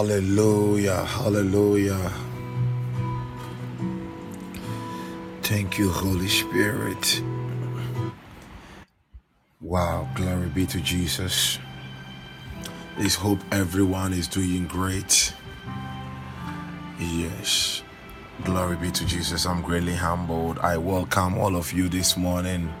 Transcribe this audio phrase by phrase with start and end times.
[0.00, 1.04] Hallelujah.
[1.04, 2.10] Hallelujah.
[5.42, 7.22] Thank you, Holy Spirit.
[9.60, 10.08] Wow.
[10.14, 11.58] Glory be to Jesus.
[12.98, 15.34] Let's hope everyone is doing great.
[16.98, 17.82] Yes.
[18.44, 19.44] Glory be to Jesus.
[19.44, 20.60] I'm greatly humbled.
[20.60, 22.72] I welcome all of you this morning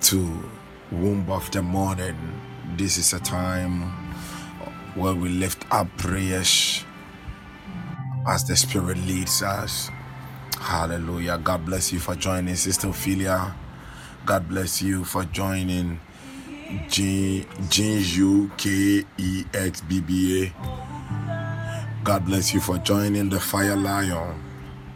[0.00, 0.48] to
[0.90, 2.16] Womb of the Morning.
[2.78, 3.99] This is a time
[4.94, 6.84] where we lift up prayers
[8.28, 9.90] as the Spirit leads us.
[10.58, 11.38] Hallelujah.
[11.38, 13.54] God bless you for joining, Sister Ophelia.
[14.26, 15.98] God bless you for joining
[16.96, 20.52] U K E X B B A.
[22.04, 24.42] God bless you for joining the Fire Lion.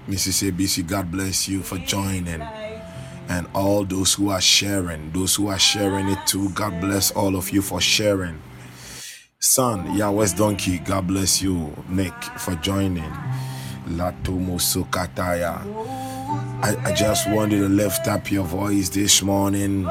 [0.09, 0.51] Mrs.
[0.53, 2.43] ABC, God bless you for joining.
[3.29, 7.37] And all those who are sharing, those who are sharing it too, God bless all
[7.37, 8.41] of you for sharing.
[9.47, 13.13] Son, Yahweh's donkey, God bless you, Nick, for joining.
[13.89, 15.61] Latumo Sukataya.
[16.63, 19.87] I, I just wanted to lift up your voice this morning.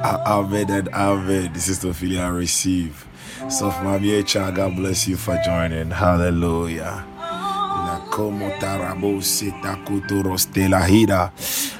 [0.00, 3.06] Avid and Avid, this is the feeling I receive.
[3.48, 5.92] So, Mamiyecha, God bless you for joining.
[5.92, 7.06] Hallelujah.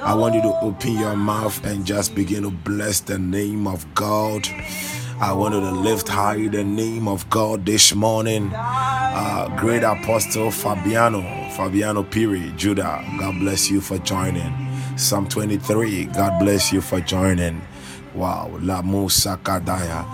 [0.04, 3.84] I want you to open your mouth and just begin to bless the name of
[3.96, 4.46] God.
[5.22, 8.50] I wanted to lift high the name of God this morning.
[8.52, 14.52] Uh, great Apostle Fabiano, Fabiano Piri, Judah, God bless you for joining.
[14.98, 17.62] Psalm 23, God bless you for joining.
[18.16, 20.04] Wow, La Musakadaya.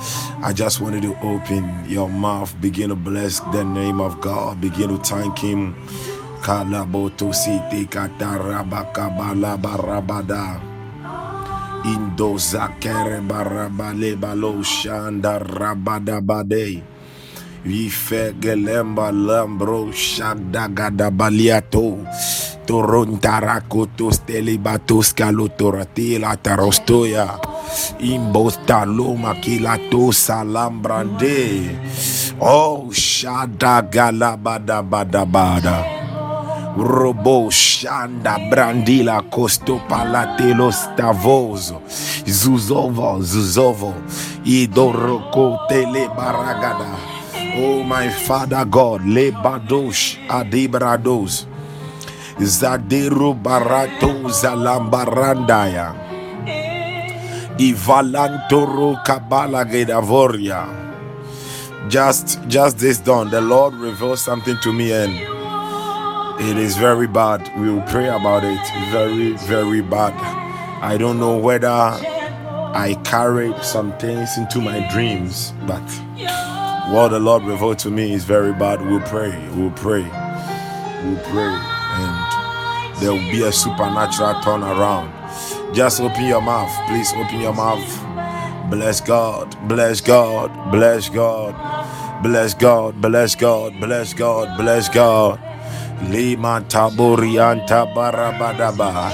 [0.44, 4.90] I just wanted to open your mouth, begin to bless the name of God, begin
[4.90, 5.74] to thank Him.
[6.44, 10.67] Kalaboto Siti Katarabakabala Barabada.
[11.88, 16.82] Indo zakere barabale balo shanda rabada bade.
[17.64, 22.04] Ife gelemba lambro shagdagada baliato.
[22.68, 27.40] Torontarakotos telibatos kalotoratila tarostoya.
[28.04, 31.72] Imbosta loma kilato salambrande.
[32.40, 35.97] Oh shadagalabada bada bada.
[36.78, 41.82] Robo Shanda Brandila Costo Palatelo Stavoso
[42.24, 43.94] Zuzovo Zuzovo.
[44.44, 46.94] Idoroko Tele Baragada.
[47.58, 51.46] Oh my Father God Lebadosh Adibrados
[52.38, 55.94] Zadiru Barato Zalambarandaya.
[57.58, 60.86] Ivalantoro Kabala Gedavoria
[61.88, 65.10] just just this done the lord revealed something to me and
[66.40, 67.50] it is very bad.
[67.58, 68.60] We will pray about it.
[68.92, 70.14] Very, very bad.
[70.82, 75.82] I don't know whether I carried some things into my dreams, but
[76.92, 78.80] what the Lord revealed to me is very bad.
[78.80, 79.36] We'll pray.
[79.54, 80.02] We'll pray.
[81.04, 81.58] We'll pray.
[82.00, 85.12] And there will be a supernatural turnaround.
[85.74, 86.70] Just open your mouth.
[86.88, 88.70] Please open your mouth.
[88.70, 89.56] Bless God.
[89.68, 90.70] Bless God.
[90.70, 92.22] Bless God.
[92.22, 93.00] Bless God.
[93.00, 93.80] Bless God.
[93.80, 94.56] Bless God.
[94.56, 95.47] Bless God.
[96.06, 99.10] Lima taburianta barabadaba.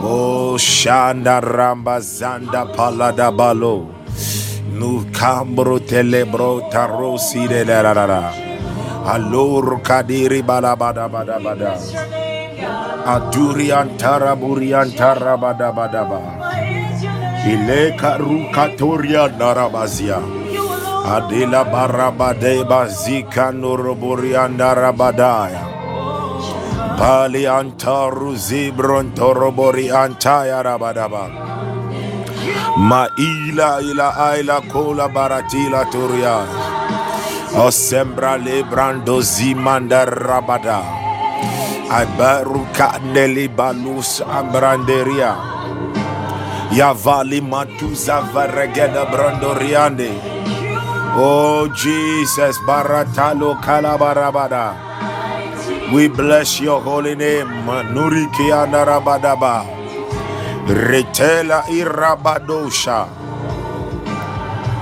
[0.00, 3.90] Oh shanda ramba zanda palada balo.
[4.70, 5.04] Nu
[5.80, 8.32] telebro tarosi de la la la.
[9.82, 11.74] Kadiri balabada bada bada.
[13.04, 16.20] Adurian taraburian tarabada bada ba.
[17.44, 20.22] Ile karukatoria narabazia.
[21.04, 25.73] Adila barabade bazika noroburian darabadaya.
[26.98, 31.26] Pali antaru zibron torobori antaya rabadaba.
[32.78, 36.46] Ma ila ila aila kola baratila turia.
[37.58, 40.80] O sembra lebrando zimanda rabada.
[41.90, 45.34] Abaruka neli balus ambranderia.
[46.78, 50.10] Yavali matuza varegeda brandoriande.
[51.18, 54.93] Oh Jesus, baratalo kalabarabada.
[55.92, 57.48] We bless your holy name.
[57.92, 59.66] Nuri Kiandarabadaba.
[60.66, 63.08] Retela irabadosha.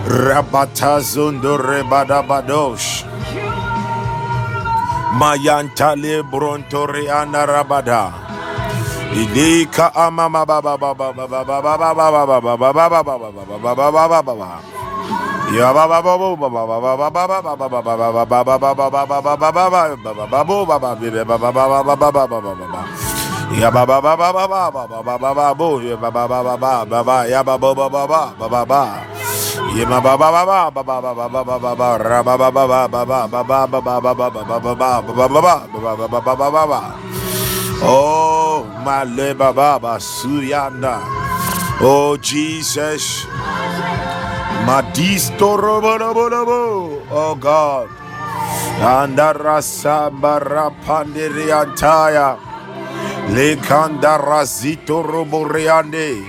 [0.07, 3.05] Rabatazundo rebadabadosh.
[5.19, 8.13] Mayantale brontori anarabada.
[9.13, 14.23] Ilika amama baba baba baba baba baba baba baba baba baba baba baba baba baba
[14.23, 14.82] baba
[37.85, 39.05] Oh, my
[39.35, 41.03] baba suyanda.
[41.85, 43.27] Oh, Jesus.
[44.67, 47.03] Madisto robonobonobo.
[47.11, 47.89] Oh, God.
[48.81, 52.39] Andarasa barapandiri antaya.
[53.35, 56.23] Lekandarazito roboreande.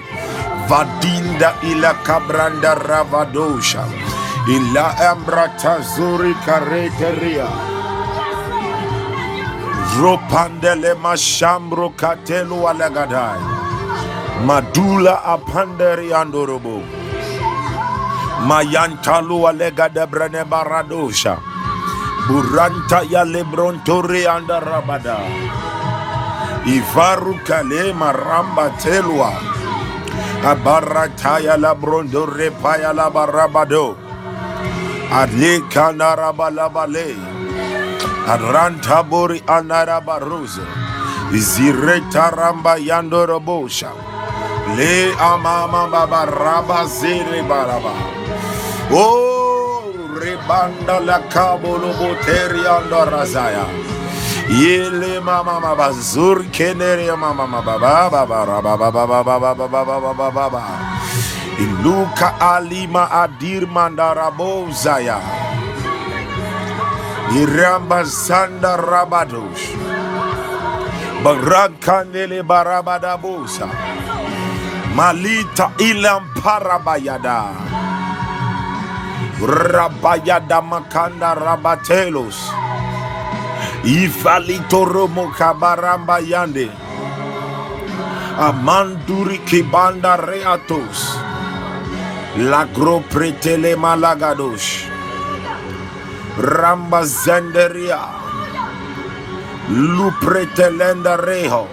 [0.68, 3.86] Vadinda ila kabranda ravadosha.
[4.48, 7.48] Ila ambrata zuri kareteria.
[10.00, 13.44] Ropandele mashambro katelu alagadai.
[14.46, 16.82] Madula apanderi andorobo.
[18.44, 21.40] Mayantalu alegada brene baradosha.
[22.28, 25.18] Buranta ya lebrontori andarabada.
[26.68, 29.32] Ivaru kale maramba telua.
[30.44, 33.96] Abarataya la brondore paya la barabado.
[35.12, 37.16] Adle kanarabalabale.
[38.28, 40.68] Arantabori anarabaruzo.
[41.32, 43.92] Zireta ramba yandorobosha.
[44.76, 48.23] Le amama baba raba zere baraba.
[48.92, 53.66] Oh, rebanda la kabolo boteri andorazaya.
[54.50, 60.64] Yele mama mama zur kenere mama mama baba baba baba baba baba baba baba baba.
[61.60, 65.20] Iluka alima adir mandarabo zaya.
[67.34, 69.74] Iramba Sanda Rabadosh
[71.24, 73.66] Barakanele Barabadabosa
[74.94, 77.50] Malita Ilam Parabayada
[79.42, 82.38] Rabayada Makanda Rabatelos.
[83.84, 86.70] Ifalito Romo Kabaramba Yande.
[88.38, 91.18] Amanduri Kibanda Reatos.
[92.38, 94.90] Lagro Pretele Malagadosh
[96.38, 98.02] Ramba Zenderia.
[99.70, 101.68] Lupretelenda Reho.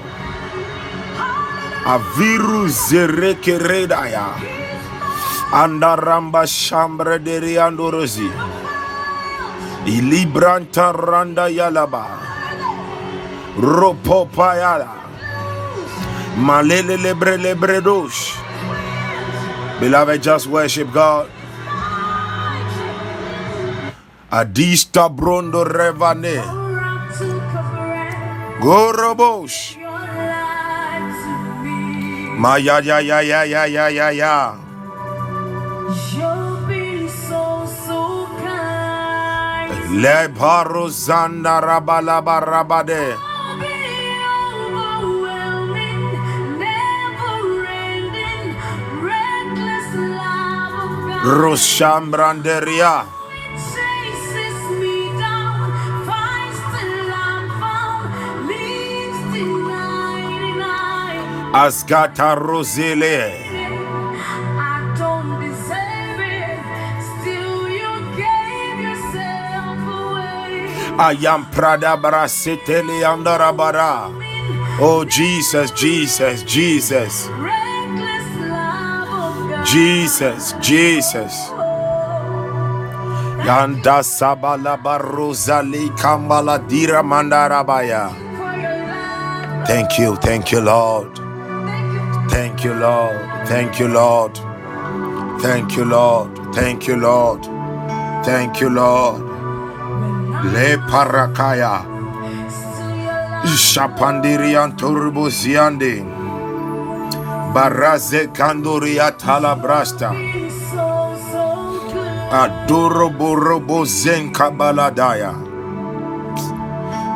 [1.86, 3.58] Aviru Zereke
[5.50, 8.30] Redaya Anda Ramba Shambre de Riandorosi
[9.86, 12.18] Ilibranta Randa Yalaba
[13.56, 14.88] Ropo Payala
[16.36, 18.40] Malele Lebre Lebredosh
[19.80, 21.30] Beloved, just worship God.
[24.30, 26.44] Adista brondo revane.
[28.60, 29.80] Gorobosh.
[32.36, 34.69] Maya ya ya ya ya ya ya ya.
[40.02, 43.16] Le paro zanda rabalaba rabade.
[51.24, 53.04] Roshambranderia.
[61.52, 63.59] Asgata Rosele.
[70.98, 74.10] I am Prada Brasetele Andarabara.
[74.80, 77.28] Oh Jesus, Jesus, Jesus.
[79.64, 81.50] Jesus, Jesus.
[83.44, 88.10] Yanda Sabala Baruzali Kambala Dira Mandarabaya.
[89.66, 91.16] Thank you, thank you, Lord.
[92.30, 93.46] Thank you, Lord.
[93.46, 94.38] Thank you, Lord.
[95.40, 96.54] Thank you, Lord.
[96.54, 97.44] Thank you, Lord.
[98.24, 99.29] Thank you, Lord.
[100.42, 101.84] Le parakaya.
[103.44, 106.00] Shapandirian turbuziande.
[107.52, 110.10] Baraze Kandoria Talabrasta.
[112.32, 115.34] Adorobo Robo Zen Kabaladaya.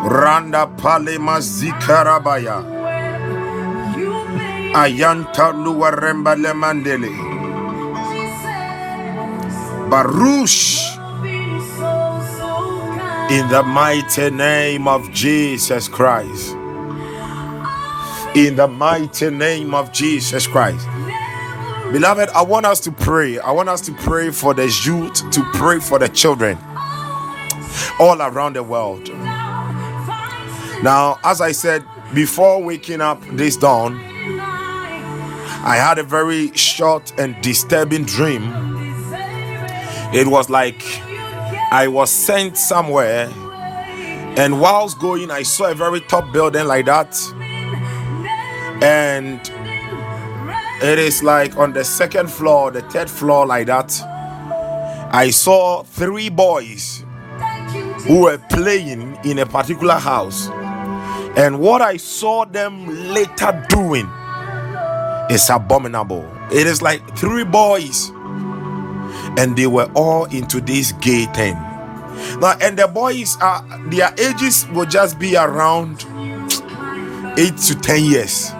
[0.04, 2.60] Randa Palema Zikarabaya.
[4.74, 7.14] Ayanta Luaremba Lemandele.
[9.88, 10.93] Baruch.
[13.30, 16.52] In the mighty name of Jesus Christ.
[18.36, 20.86] In the mighty name of Jesus Christ.
[21.90, 23.38] Beloved, I want us to pray.
[23.38, 26.58] I want us to pray for the youth, to pray for the children
[27.98, 29.08] all around the world.
[30.82, 33.98] Now, as I said before waking up this dawn,
[35.64, 38.42] I had a very short and disturbing dream.
[40.12, 40.82] It was like
[41.74, 43.28] I was sent somewhere,
[44.38, 47.18] and whilst going, I saw a very top building like that,
[48.80, 49.40] and
[50.80, 53.90] it is like on the second floor, the third floor, like that.
[55.12, 57.04] I saw three boys
[58.06, 60.46] who were playing in a particular house,
[61.36, 64.08] and what I saw them later doing
[65.28, 66.24] is abominable.
[66.52, 68.12] It is like three boys
[69.38, 71.54] and they were all into this gay thing.
[72.40, 76.04] Now, and the boys are their ages will just be around
[77.36, 78.50] eight to ten years,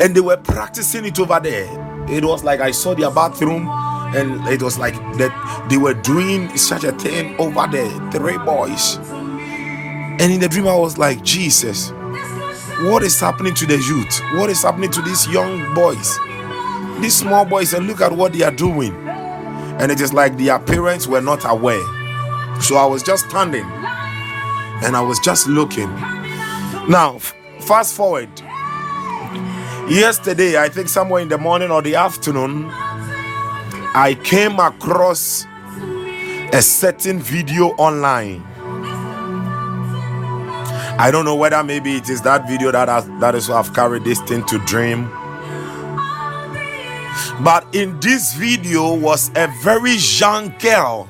[0.00, 1.68] and they were practicing it over there.
[2.08, 3.68] It was like I saw their bathroom,
[4.14, 8.10] and it was like that they were doing such a thing over there.
[8.10, 11.92] Three boys, and in the dream, I was like, Jesus,
[12.82, 14.20] what is happening to the youth?
[14.38, 16.18] What is happening to these young boys?
[17.00, 19.09] These small boys, and look at what they are doing
[19.80, 21.82] and it is like their parents were not aware.
[22.60, 25.88] So I was just standing and I was just looking.
[26.86, 27.18] Now,
[27.60, 28.28] fast forward.
[29.88, 35.46] Yesterday, I think somewhere in the morning or the afternoon, I came across
[36.52, 38.44] a certain video online.
[40.98, 44.04] I don't know whether maybe it is that video that has, that is I've carried
[44.04, 45.10] this thing to dream
[47.40, 51.08] but in this video was a very young girl.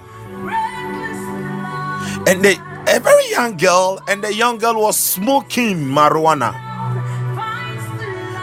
[2.27, 6.55] And the, a very young girl, and the young girl was smoking marijuana.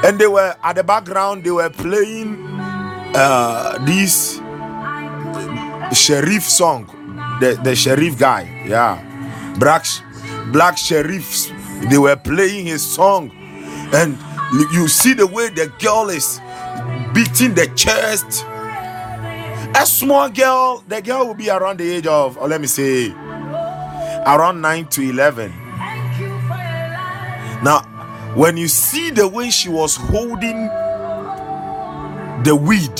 [0.04, 2.38] And they were at the background, they were playing
[3.16, 4.40] uh, this
[5.92, 6.86] Sherif song,
[7.40, 9.02] the, the Sherif guy, yeah,
[9.58, 9.86] black
[10.52, 11.52] Black Sherifs.
[11.90, 13.32] They were playing his song,
[13.94, 14.18] and
[14.72, 16.40] you see the way the girl is
[17.18, 18.46] beating the chest.
[19.76, 23.12] A small girl, the girl will be around the age of, or let me say,
[23.12, 25.50] around 9 to 11.
[27.64, 27.82] Now,
[28.36, 30.68] when you see the way she was holding
[32.44, 33.00] the weed,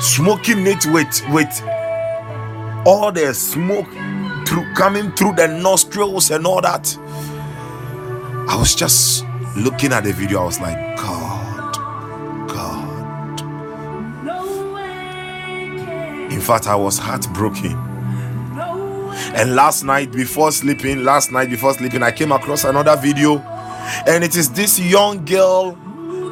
[0.00, 1.60] smoking it with, with
[2.86, 3.90] all the smoke
[4.46, 6.96] through coming through the nostrils and all that,
[8.48, 9.24] I was just
[9.56, 10.42] looking at the video.
[10.42, 11.37] I was like, God.
[16.38, 17.72] In fact, I was heartbroken.
[19.34, 23.40] And last night, before sleeping, last night before sleeping, I came across another video,
[24.06, 25.72] and it is this young girl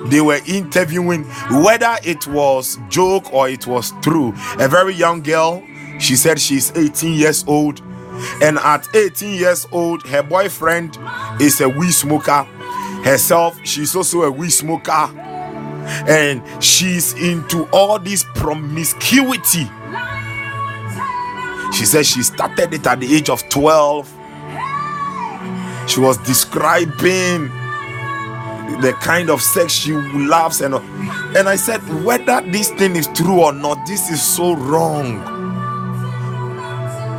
[0.07, 1.25] they were interviewing
[1.65, 4.33] whether it was joke or it was true.
[4.61, 5.61] A very young girl.
[5.99, 7.83] She said she's 18 years old.
[8.41, 10.97] And at 18 years old her boyfriend
[11.41, 12.45] is a weed smoker.
[13.03, 15.11] Herself she's also a weed smoker
[16.09, 19.71] and she's into all this promiscuity.
[21.73, 24.13] She said she started it at the age of 12.
[25.89, 27.51] She was describing
[28.81, 33.41] the kind of sex she loves and and I said whether this thing is true
[33.43, 35.19] or not this is so wrong.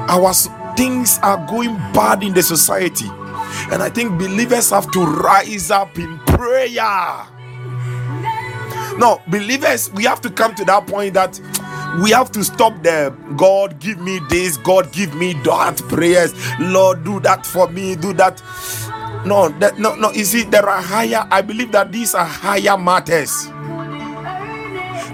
[0.10, 0.34] Our
[0.78, 3.08] things are going bad in the society.
[3.72, 6.68] And I think believers have to rise up in prayer
[8.98, 11.40] no believers we have to come to that point that
[12.02, 16.34] we have to stop the God give me this, God give me that prayers.
[16.60, 18.42] Lord, do that for me, do that.
[19.26, 20.12] No, that no, no.
[20.12, 21.28] You see, there are higher.
[21.32, 23.48] I believe that these are higher matters.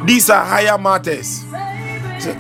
[0.05, 1.45] These are higher matters.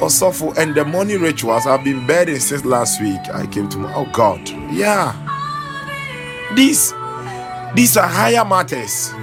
[0.01, 3.21] Also, and the morning rituals have been burning since last week.
[3.33, 5.13] I came to my oh God, yeah.
[6.55, 6.93] These
[7.75, 9.13] these are higher matters.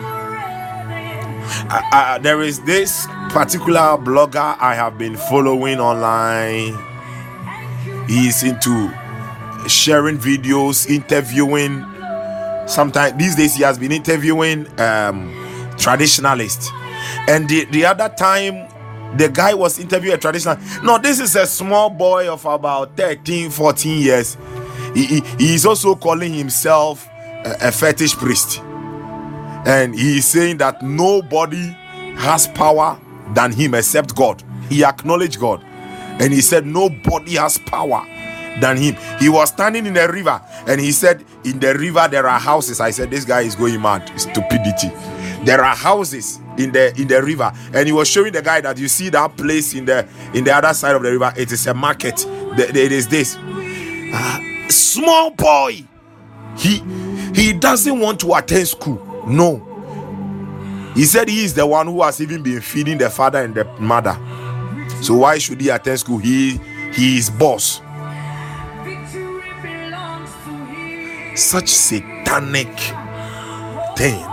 [1.72, 6.76] Uh, uh, there is this particular blogger I have been following online.
[8.08, 8.92] He's into
[9.68, 11.86] sharing videos, interviewing.
[12.66, 15.30] Sometimes these days he has been interviewing um,
[15.78, 16.72] traditionalist.
[17.28, 18.68] And the, the other time
[19.16, 23.50] the guy was interviewing a traditional no this is a small boy of about 13
[23.50, 24.36] 14 years
[24.94, 27.08] he, he, he is also calling himself
[27.44, 28.62] a, a fetish priest
[29.66, 31.76] and he is saying that nobody
[32.16, 32.98] has power
[33.34, 34.42] than him except god.
[34.68, 35.62] He acknowledged god.
[36.20, 38.04] And he said nobody has power
[38.60, 38.96] than him.
[39.18, 42.80] He was standing in a river and he said in the river there are houses.
[42.80, 44.10] I said this guy is going mad.
[44.18, 44.88] Stupidity.
[45.44, 47.52] There are houses in the in the river.
[47.72, 50.54] And he was showing the guy that you see that place in the in the
[50.54, 51.32] other side of the river?
[51.36, 52.24] It is a market.
[52.58, 53.36] It is this.
[53.36, 55.84] Uh, small boy.
[56.56, 56.82] He
[57.34, 59.66] he doesn't want to attend school no.
[60.94, 63.64] He said he is the one who has even been feeding the father and the
[63.78, 64.18] mother.
[65.02, 66.18] So why should he attend school?
[66.18, 66.58] He
[66.92, 67.80] he is boss.
[71.36, 72.76] Such satanic
[73.96, 74.24] thing.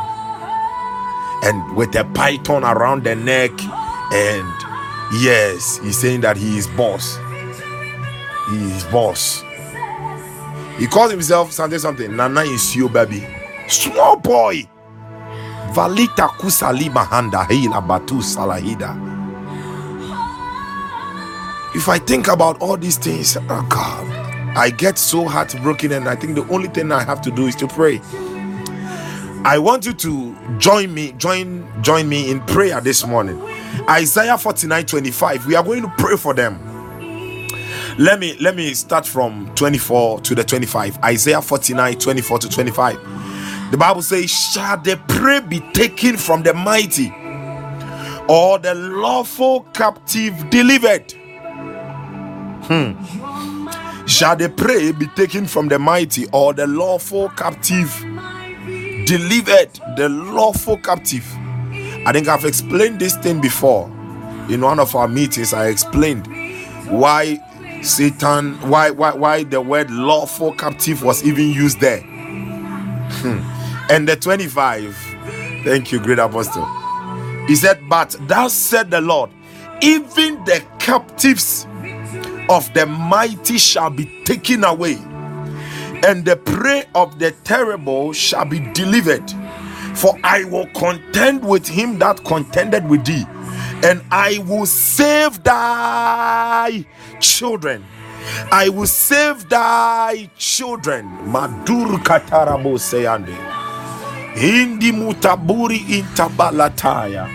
[1.44, 3.52] And with a python around the neck
[4.12, 4.48] and
[5.22, 7.18] yes he's saying that he is boss.
[8.50, 9.44] He is boss.
[10.80, 12.16] He calls himself something something.
[12.16, 13.26] Nana is you baby.
[13.68, 14.68] Small boy
[15.78, 18.96] valita kusali mahanda hila batu salahida
[21.76, 24.08] if i think about all these things oh god
[24.56, 27.56] i get so heartbroken and i think the only thing i have to do is
[27.56, 28.02] to pray
[29.46, 33.40] I want you to join me, join, join me in prayer this morning.
[33.90, 35.46] Isaiah 49 25.
[35.48, 36.60] We are going to pray for them.
[37.98, 40.98] Let me let me start from 24 to the 25.
[41.02, 42.98] Isaiah 49 24 to 25.
[43.72, 47.14] The Bible says, Shall the prey be taken from the mighty,
[48.28, 51.12] or the lawful captive delivered?
[52.64, 54.06] Hmm.
[54.06, 57.92] Shall the prey be taken from the mighty, or the lawful captive
[59.08, 61.26] delivered the lawful captive.
[62.06, 63.88] I think I've explained this thing before
[64.50, 65.54] in one of our meetings.
[65.54, 66.28] I explained
[66.90, 67.40] why
[67.82, 72.02] Satan, why why why the word lawful captive was even used there.
[72.02, 73.57] Hmm.
[73.90, 74.96] And the 25,
[75.64, 76.66] thank you, great apostle.
[77.48, 79.30] He said, But thou said the Lord,
[79.82, 81.66] even the captives
[82.50, 84.98] of the mighty shall be taken away
[86.06, 89.30] and the prey of the terrible shall be delivered.
[89.96, 93.26] For I will contend with him that contended with thee,
[93.84, 96.86] and I will save thy
[97.20, 97.84] children.
[98.52, 101.06] I will save thy children.
[101.32, 103.36] Madur katarabo seyande.
[104.42, 107.30] Indi mutaburi intabalataya.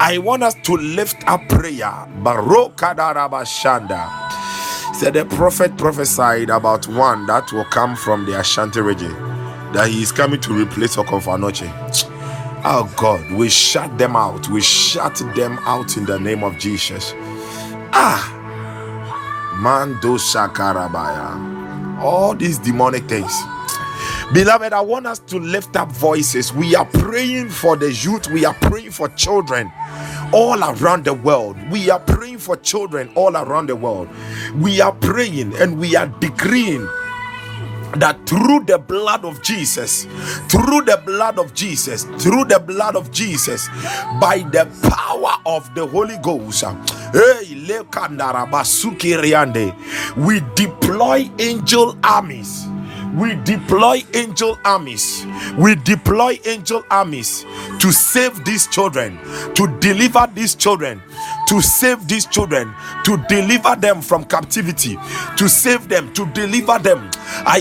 [0.00, 2.06] I want us to lift up prayer.
[2.22, 4.30] Barokadarabashanda.
[4.94, 9.12] Said the prophet prophesied about one that will come from the Ashanti region,
[9.72, 11.70] that he is coming to replace Okomfo Anokye.
[12.64, 14.48] Oh God, we shut them out.
[14.50, 17.14] We shut them out in the name of Jesus.
[17.92, 18.50] Ah,
[19.56, 21.61] Mando Shakarabaya.
[22.02, 23.32] All these demonic things
[24.32, 26.54] Beloved, I want us to lift up voices.
[26.54, 29.70] We are praying for the youth, we are praying for children
[30.32, 31.58] all around the world.
[31.70, 34.08] We are praying for children all around the world.
[34.56, 36.88] We are praying and we are decreeing
[37.96, 40.04] that through the blood of Jesus,
[40.48, 43.68] through the blood of Jesus, through the blood of Jesus,
[44.20, 46.64] by the power of the Holy Ghost,
[50.16, 52.66] we deploy angel armies
[53.14, 55.26] we deploy angel armies.
[55.58, 57.44] We deploy angel armies
[57.78, 59.18] to save these children,
[59.54, 61.02] to deliver these children,
[61.48, 64.96] to save these children, to deliver them from captivity,
[65.36, 67.10] to save them, to deliver them.
[67.44, 67.60] I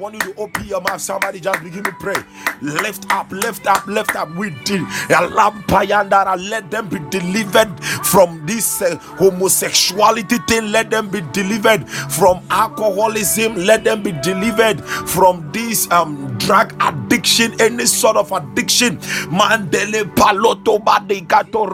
[0.00, 1.00] want you to open your mouth.
[1.00, 2.14] Somebody just begin to pray.
[2.62, 4.34] Lift up, lift up, lift up.
[4.36, 4.82] We did.
[5.10, 10.70] Let them be delivered from this uh, homosexuality thing.
[10.72, 13.54] Let them be delivered from alcoholism.
[13.56, 18.98] Let them be delivered from this um drug addiction, any sort of addiction.
[19.30, 21.66] Mandele paloto badikato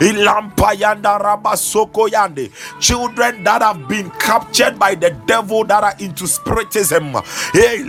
[0.00, 2.50] Ilampayanda rabasoko yande.
[2.80, 7.12] Children that have been captured by the devil that are into spiritism.
[7.52, 7.82] Hey,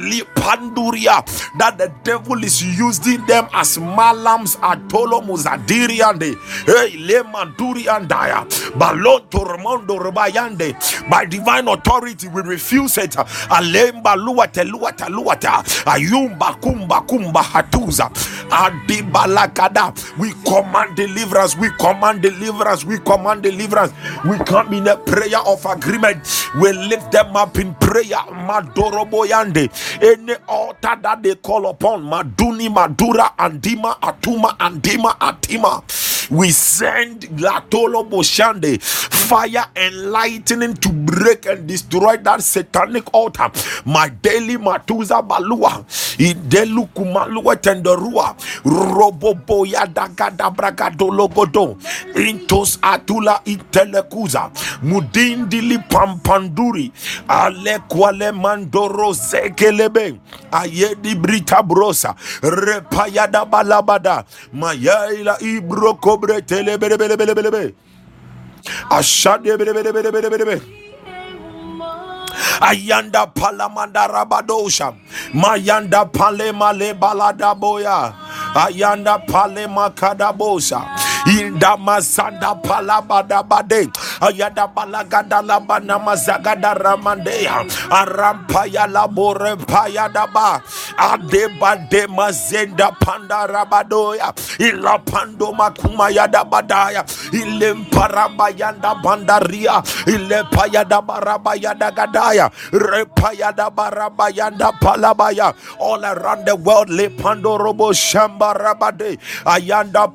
[1.57, 6.35] that the devil is using them as malams atolo muzadiri ande.
[6.65, 8.45] Hey, le manduri andaya.
[8.77, 10.75] Balon tormondo rebayande.
[11.09, 13.11] By divine authority, we refuse it.
[13.11, 15.63] Alemba luata luata luata.
[15.85, 18.09] Ayumba kumba kumba hatuza.
[18.49, 19.93] Adibalakada.
[20.17, 21.55] We command deliverance.
[21.57, 22.83] We command deliverance.
[22.85, 23.93] We command deliverance.
[24.25, 26.27] We come in a prayer of agreement.
[26.61, 28.19] We lift them up in prayer.
[28.47, 29.69] Madoroboyande.
[30.03, 32.03] Any altar that they call upon.
[32.03, 36.29] Maduni, Madura, Andima, Atuma, Andima, Atima.
[36.29, 43.51] We send Latolo Boshande fire and lightning to break and destroy that satanic altar.
[43.85, 45.85] My daily Matuza Balua,
[46.17, 51.77] Idelu Kumalua Tenderua, Robobo Yadagada Bragadologodo,
[52.15, 54.51] Intos Atula Intelekuza,
[54.83, 56.91] Mudindili Pampanduri,
[57.27, 60.19] Alekwale Mandoro Zekelebe,
[60.51, 67.75] Ayedi Brita Brosa, Repayada Balabada, Mayaila Ibroko bretele bele bele bele bele bele.
[68.91, 70.88] Ashade.
[72.61, 74.93] Ayanda palamanda rabadosha.
[75.33, 78.13] Mayanda pale male balada boya.
[78.55, 80.81] Ayanda pale makadabosa.
[81.29, 83.87] Inda mazanda palabada bade.
[84.21, 87.65] Ayada balagada labana mazagada ramandeya.
[87.89, 90.61] Arampaya labore paya daba.
[90.97, 94.33] Adeba de mazenda panda rabadoya.
[94.59, 97.05] Ila pando makuma yada badaya.
[97.31, 99.83] Ile mparabayanda bandaria.
[100.07, 102.49] Ile payada barabayada gadaya.
[102.73, 105.53] Repayada barabayanda palabaya.
[105.79, 109.17] All around the world, le pando robo shamba rabade.
[109.45, 110.07] Ayanda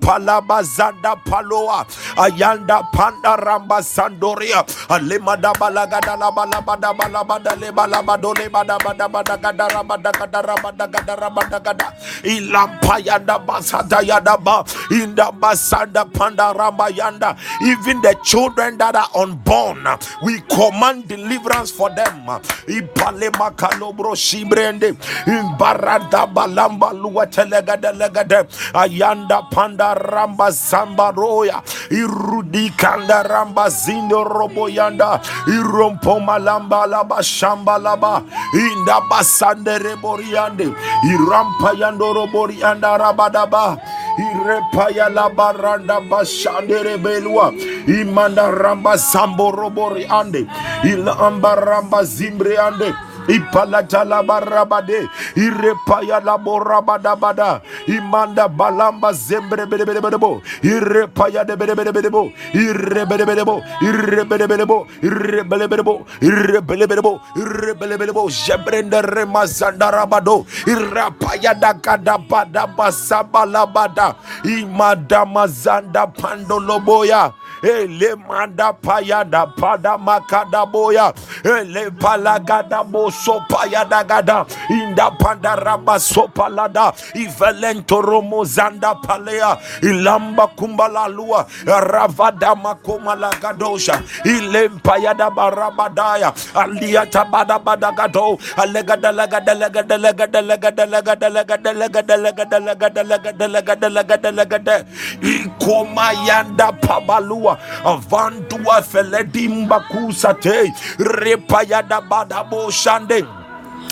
[1.05, 1.85] Ayanda Paloa,
[2.17, 11.93] Ayanda Panda Ramba Sandoria, Alemada Balagada Labalabada Balabada Lebalabado Lebadabada Badagada Rabadagada Rabadagada Rabadagada
[12.25, 17.37] Ilampayanda Basada Yadaba Inda Basada Panda Ramba Yanda.
[17.63, 19.87] Even the children that are unborn,
[20.25, 22.25] we command deliverance for them.
[22.67, 24.95] Ibalema Kalobro Shibrende,
[25.27, 36.87] Imbarada Balamba Luatelegada Legade, Ayanda Panda Ramba Sam rambaroya irudikanda ramba zindo roboyanda irompo malamba
[36.87, 38.23] laba shamba laba.
[38.55, 40.73] Inda basande reboriande
[41.05, 43.77] irampa yando roborianda rabadaba
[44.19, 47.53] irepaya labaranda bashanderebelua
[47.89, 50.47] imanda ramba samborobori ande
[50.85, 52.95] ilamba ramba zimbriande
[53.29, 61.45] Ipalata la barabade, irepaya la borabada bada, imanda balamba zembre bede bede bede bo, irepaya
[61.45, 66.87] de bede bede bede bo, irrebede bede bo, irrebede bede bo, irrebele bede bo, irrebele
[66.87, 74.17] bede bo, irrebele bede bo, jebrende remazanda rabado, irapaya da kada bada basaba la bada,
[74.45, 77.33] imada mazanda pandoloboya
[77.65, 81.13] ele manda paya da pada makada boya
[81.45, 90.47] ele palagada bo sopaya da gada inda panda raba sopalada ivelento romo zanda palea ilamba
[90.57, 99.13] kumbala lua ravada makoma la gadosha ile paya da barabadaya alia tabada bada gado alegada
[99.13, 102.19] legada legada legada legada legada legada legada legada
[102.61, 104.85] legada legada legada legada legada
[105.23, 107.54] ikoma yanda pabalua
[107.85, 113.44] avantua feledim bakusate repayada badabo shande.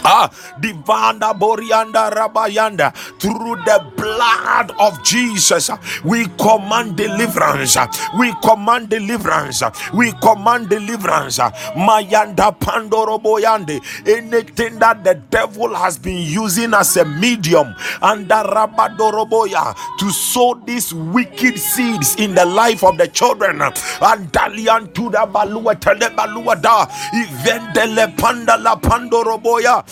[0.05, 0.29] Ah,
[0.61, 5.71] divanda borianda rabayanda through the blood of Jesus,
[6.05, 7.77] we command deliverance.
[8.19, 9.63] We command deliverance.
[9.95, 11.39] We command deliverance.
[11.39, 13.81] Mayanda pandoroboyande.
[14.07, 20.93] Anything that the devil has been using as a medium under rabadoroboya to sow these
[20.95, 23.61] wicked seeds in the life of the children.
[23.63, 26.87] And dalian to the balua tele balua da.
[26.87, 29.85] Evendele pandala pandoroboya.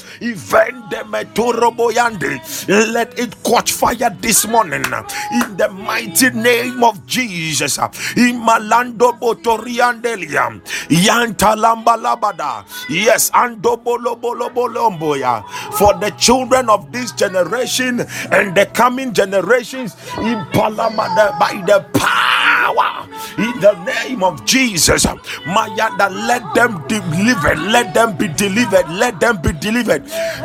[2.69, 7.79] Let it catch fire this morning in the mighty name of Jesus.
[7.79, 10.61] Imalando botoriandelia.
[10.89, 12.65] Yantalamba labada.
[12.89, 15.45] Yes, ando bolo bolo bolomboya.
[15.75, 23.07] For the children of this generation and the coming generations in Palamada by the power
[23.39, 25.05] in the name of Jesus.
[25.47, 29.90] Mayanda, let them deliver, let them be delivered, let them be delivered,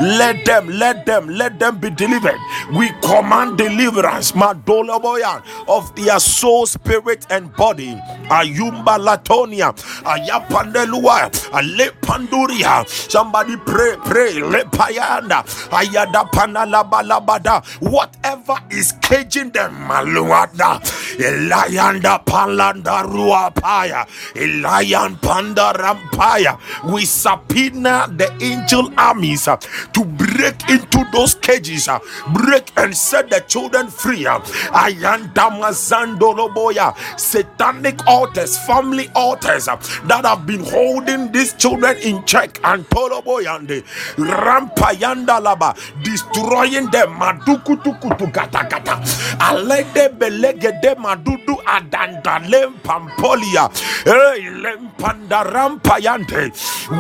[0.02, 2.40] let them, let them, let them be delivered.
[2.74, 7.96] We command deliverance, Madola Boyan, of their soul, spirit, and body.
[8.30, 12.88] Ayumba Latonia, Ayapandelua, Alepanduria.
[12.88, 17.64] Somebody pray, pray, Lepayanda, Ayada Panalabalabada.
[17.82, 20.80] Whatever is caging them, Maluada,
[21.18, 24.06] Elayanda Palanda Ruapaya,
[24.36, 26.60] Elayan Panda Rampaya.
[26.92, 29.58] We subpoena the angel armies uh,
[29.94, 32.00] to break into those cages, uh,
[32.34, 34.26] break and set the children free.
[34.26, 34.40] Uh,
[34.72, 42.86] Ayanda Mazandoloboya, satanic altars, family altars that have been holding these children in check and
[42.90, 43.84] Toloboyande,
[44.16, 47.10] Rampayanda Laba, destroying them.
[47.20, 49.02] Madukutukutu gata gata,
[49.40, 53.70] Alede Belegede Madudu Adandalem Pampolia,
[54.06, 56.52] Lempanda Rampayande.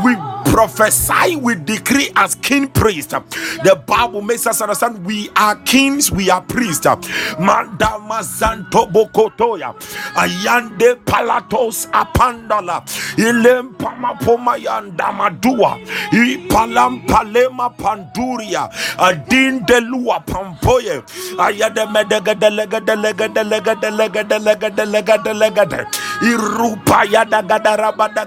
[0.03, 0.15] We
[0.51, 3.11] prophesy, we decree as king priest.
[3.11, 6.85] The Bible makes us understand we are kings, we are priests.
[7.37, 9.75] Mandama Santo Bokotoya,
[10.17, 12.81] Ayande Palatos Apandala,
[13.17, 15.77] Ilem Pamapoma Yandamadua,
[16.11, 21.03] Ipalam Palema Panduria, Adin Delua Pampoye,
[21.37, 25.85] Ayade Medega Delega Delega Delega Delega Delega Delega Delega
[26.21, 28.25] Irupa Yada Gada Rabada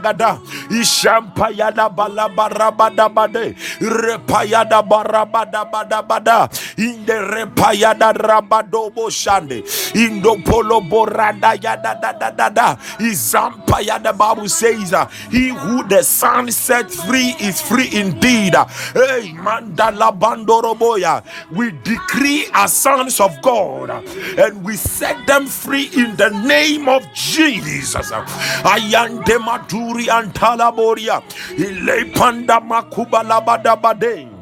[0.00, 0.38] Gada
[0.70, 9.62] Ishampa Yada Balaba Rabada Bade, Repayada Barabada Bada Bada, in the Repayada Rabadobo Shande,
[9.96, 15.48] in the Polo Borada Yada da da da da, Izampa Yada Babu says, uh, He
[15.48, 18.54] who the Son set free is free indeed.
[18.94, 23.90] Hey, Mandala Bandoroboya, we decree as sons of God
[24.38, 28.10] and we set them free in the name of Jesus.
[28.10, 31.22] Ayante Maturi and Talaboria,
[31.58, 34.33] Ile Panda Makuba Labadabade.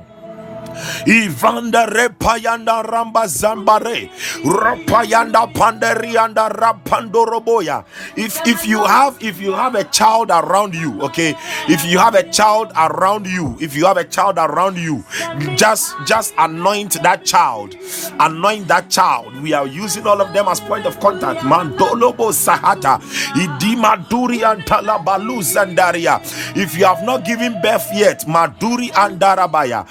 [1.06, 4.10] Ivanda repayanda ramba zambare
[4.44, 7.84] rapayanda panderianda rapandoroboya.
[8.16, 11.34] If if you have if you have a child around you, okay,
[11.68, 15.04] if you have a child around you, if you have a child around you,
[15.56, 17.74] just just anoint that child,
[18.20, 19.34] anoint that child.
[19.42, 21.40] We are using all of them as point of contact.
[21.40, 23.00] Mandolobo sahata
[23.34, 26.20] idima duri and talabalu zandaria.
[26.56, 29.86] If you have not given birth yet, maduri and darabaya,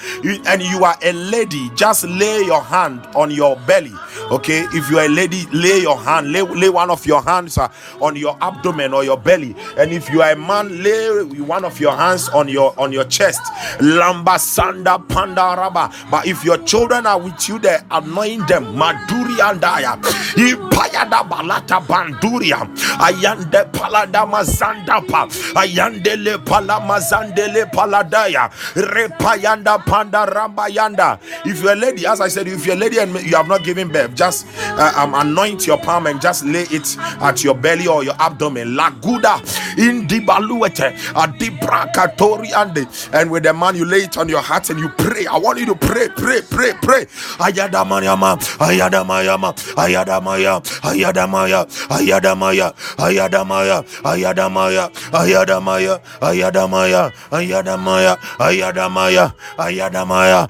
[0.47, 3.93] and you are a lady, just lay your hand on your belly.
[4.31, 7.57] Okay, if you are a lady, lay your hand, lay, lay one of your hands
[7.57, 7.67] uh,
[8.01, 11.79] on your abdomen or your belly, and if you are a man, lay one of
[11.79, 13.41] your hands on your on your chest.
[13.79, 15.91] Lamba sanda panda raba.
[16.09, 18.65] But if your children are with you, they anoint them.
[18.75, 19.97] Maduri andaya.
[20.35, 22.57] Ipayada balata banduria.
[22.99, 25.27] Ayande palada mazandapa.
[25.55, 28.49] Ayandele palamazandele paladaya.
[28.75, 30.25] Repayanda panda
[30.69, 31.19] rambayanda.
[31.45, 33.63] If you're a lady, as I said, if you're a lady and you have not
[33.63, 37.87] given birth, just uh, um, anoint your palm and just lay it at your belly
[37.87, 38.69] or your abdomen.
[38.75, 39.39] Laguda
[39.77, 44.69] in the baluete, adibrakatori and and with the man you lay it on your heart
[44.69, 45.25] and you pray.
[45.27, 47.05] I want you to pray, pray, pray, pray.
[47.39, 60.49] Ayadamayama, ayadamayama, ayadamaya, ayadamaya, ayadamaya, ayadamaya, ayadamaya, ayadamaya, ayadamaya, ayadamaya, ayadamaya, ayadamaya,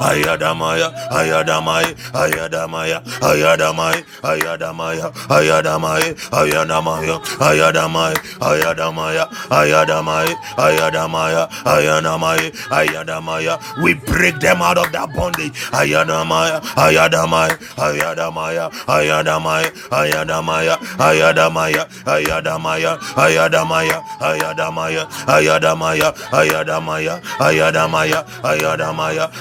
[0.00, 13.58] Ayadamaya, Ayadamaya, Ayadamaya, Ayadamaya, Ayadamaya, Ayadamaya, Ayadamaya, Ayadamaya, Ayadamaya, Ayadamaya, Ayadamaya, Ayadamaya, Ayadamaya.
[13.82, 15.52] We break them out of that bondage.
[15.72, 23.98] Ayadamaya, Ayadamaya, Ayadamaya, Ayadamaya, Ayadamaya, Ayadamaya, Ayadamaya, Ayadamaya, Ayadamaya,
[24.28, 29.24] Ayadamaya, Ayadamaya, Ayadamaya, Ayadamaya, Ayadamaya,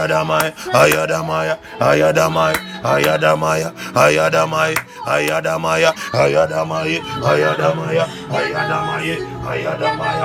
[0.00, 4.74] Ayadamai, Ayadamaya, Ayadamai, Ayadamaya, Ayadamai,
[5.04, 10.24] Ayadamaya, Ayadamai, Ayadamaya, Ayadamai, Ayadamaya,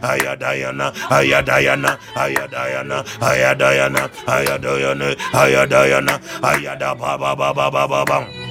[0.00, 8.41] Ayadayana, Ayadayana, Ayadayana, Ayadayana, Ayadayana, Ayadayana, Ayada Baba Baba Baba Baba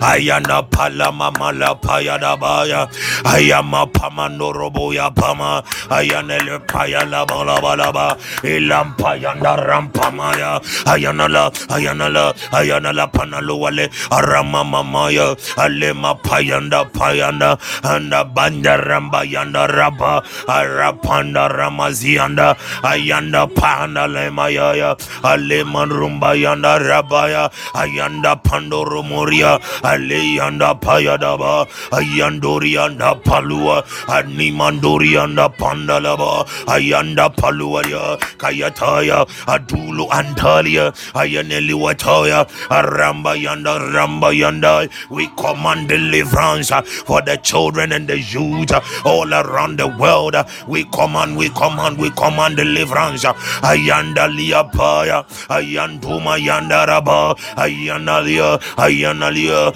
[0.00, 2.88] ayana palama malapaya dabaya
[3.24, 5.62] ayama pamando roboya pama.
[5.90, 12.32] Ayana le paya la bala bala ba ilampa yanda rampa maya ayana la ayana la
[12.52, 15.34] ayana la panalo wale arama mama ya.
[15.34, 20.22] mamaya alema payanda payanda anda banda ramba yanda rapa.
[20.48, 27.44] Arapanda ramazianda ayanda panda lema yaya aleman rumba raba ya.
[27.74, 42.46] ayanda pando rumoria Aleyanda Payadaba, Ayandorianda Palua, Animandorianda Pandalaba, Ayanda Paluaya, Kayataya, Adulu Antalia, Ayaneliwataya,
[42.68, 44.90] Aramba Yanda, Ramba Yanda.
[45.10, 46.70] We command deliverance
[47.06, 48.72] for the children and the youth
[49.06, 50.36] all around the world.
[50.68, 53.24] We command, we command, we command deliverance.
[53.24, 59.75] Ayanda Liapaya, Ayanduma Yandaraba, Ayanalia, Ayanalia,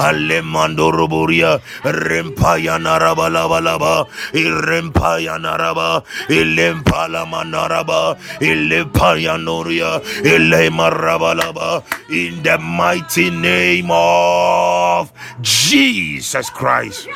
[0.00, 17.08] alemandoroboria rempayanarabalaba irempayanaraba ilempalamanaraba ilepayanoria ilemarabalaba in the mighty name of Jesus Christ.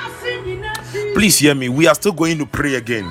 [1.14, 1.68] Please hear me.
[1.68, 3.08] We are still going to pray again.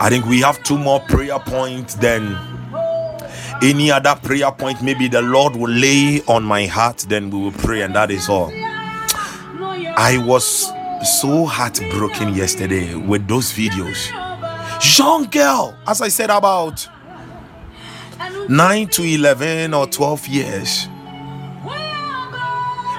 [0.00, 2.57] I think we have two more prayer points then
[3.62, 7.52] any other prayer point maybe the Lord will lay on my heart then we will
[7.52, 8.52] pray and that is all.
[10.00, 10.70] I was
[11.20, 14.08] so heartbroken yesterday with those videos.
[14.96, 16.88] Young girl, as I said about
[18.48, 20.88] 9 to 11 or 12 years.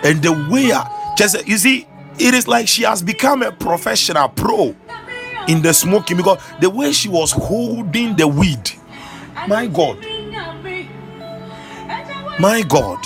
[0.04, 1.88] And the way I, just you see,
[2.18, 4.76] it is like she has become a professional pro
[5.48, 8.72] in the smoking because the way she was holding the weed,
[9.48, 10.06] my God,
[12.40, 13.00] my God.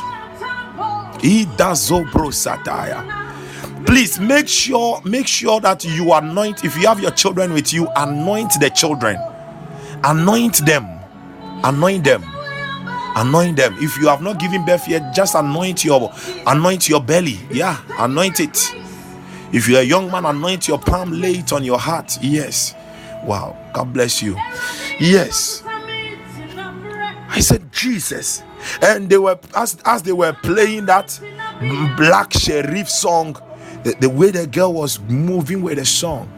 [3.85, 6.63] Please make sure make sure that you anoint.
[6.63, 9.17] If you have your children with you, anoint the children,
[10.03, 10.87] anoint them,
[11.63, 12.23] anoint them
[13.15, 16.11] anoint them if you have not given birth yet just anoint your
[16.47, 18.73] anoint your belly yeah anoint it
[19.53, 22.17] if you're a young man, anoint your palm, lay it on your heart.
[22.23, 22.73] Yes.
[23.23, 23.55] Wow.
[23.71, 24.35] God bless you.
[24.99, 25.61] Yes.
[27.29, 28.41] I said, Jesus.
[28.81, 31.19] And they were, as, as they were playing that
[31.97, 33.37] Black Sherif song,
[33.83, 36.31] the, the way the girl was moving with the song.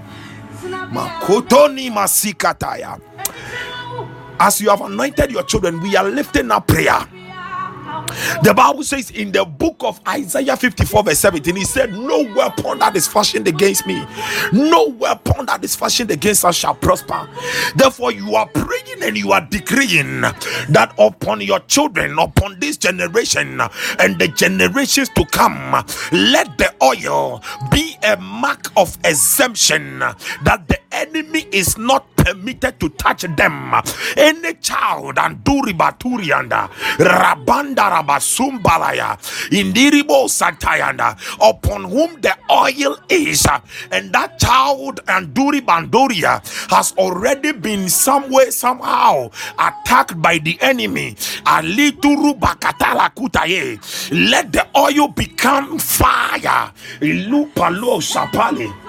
[4.39, 7.07] As you have anointed your children, we are lifting up prayer
[8.43, 12.79] the Bible says in the book of Isaiah 54, verse 17, he said, No weapon
[12.79, 14.05] that is fashioned against me,
[14.53, 17.27] no weapon that is fashioned against us shall prosper.
[17.75, 23.61] Therefore, you are praying and you are decreeing that upon your children, upon this generation,
[23.99, 25.71] and the generations to come,
[26.11, 32.89] let the oil be a mark of exemption that the enemy is not permitted to
[32.89, 33.73] touch them.
[34.17, 39.17] Any child and duribaturianda rabanda rabasumbalaya
[39.51, 43.45] indiribo satayanda upon whom the oil is,
[43.91, 49.29] and that child and duribandoria has already been some way somehow
[49.59, 51.15] attacked by the enemy.
[51.45, 52.01] Let
[54.51, 56.71] the oil become fire.
[57.01, 58.84] Ilupalo sapale.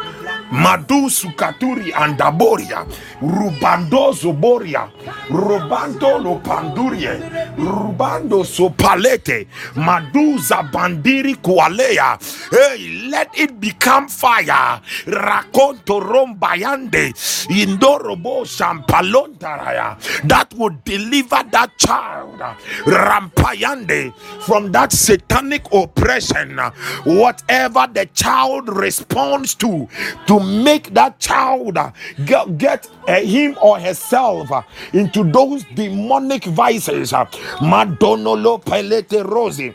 [0.53, 2.86] Madu Sukaturi and Daboria,
[3.20, 4.90] Rubando Zoboria,
[5.28, 7.20] Rubando Lo Pandurie,
[7.57, 12.18] Rubando Sopalete, Madu Zabandiri Kualea.
[12.51, 14.80] Hey, let it become fire.
[15.07, 17.12] Rakonto Rombayande,
[17.49, 19.97] Indorobo Shampalontaraya,
[20.28, 22.38] that would deliver that child,
[22.84, 26.59] Rampayande, from that satanic oppression.
[27.05, 29.88] Whatever the child responds to,
[30.26, 31.91] to make that child uh,
[32.24, 34.62] get, get uh, him or herself uh,
[34.93, 37.12] into those demonic vices.
[37.61, 39.74] Madonolo pelete rosi.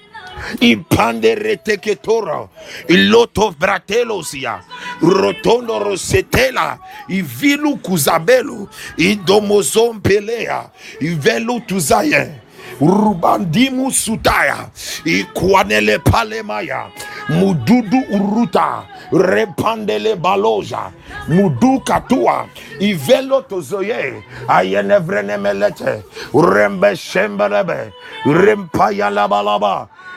[0.61, 2.49] Impandere ketora,
[2.89, 4.63] iloto bratelosia,
[5.01, 10.69] rotondo rosetela, ivilu kuzabelu, idomozom pelea,
[11.01, 12.41] ivelu tuzaye.
[12.81, 14.69] Rubandimu sutaya,
[15.05, 16.85] ikwanele palemaya,
[17.29, 20.91] mududu uruta, repandele baloja.
[21.27, 22.47] Mudu katua
[22.79, 24.23] ivelo tozoye.
[24.47, 26.03] Ayenevrene melete.
[26.33, 26.95] Rembe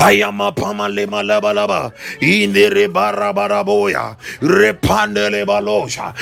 [0.00, 2.88] ayama pamalema laba indere
[5.44, 6.12] balosha.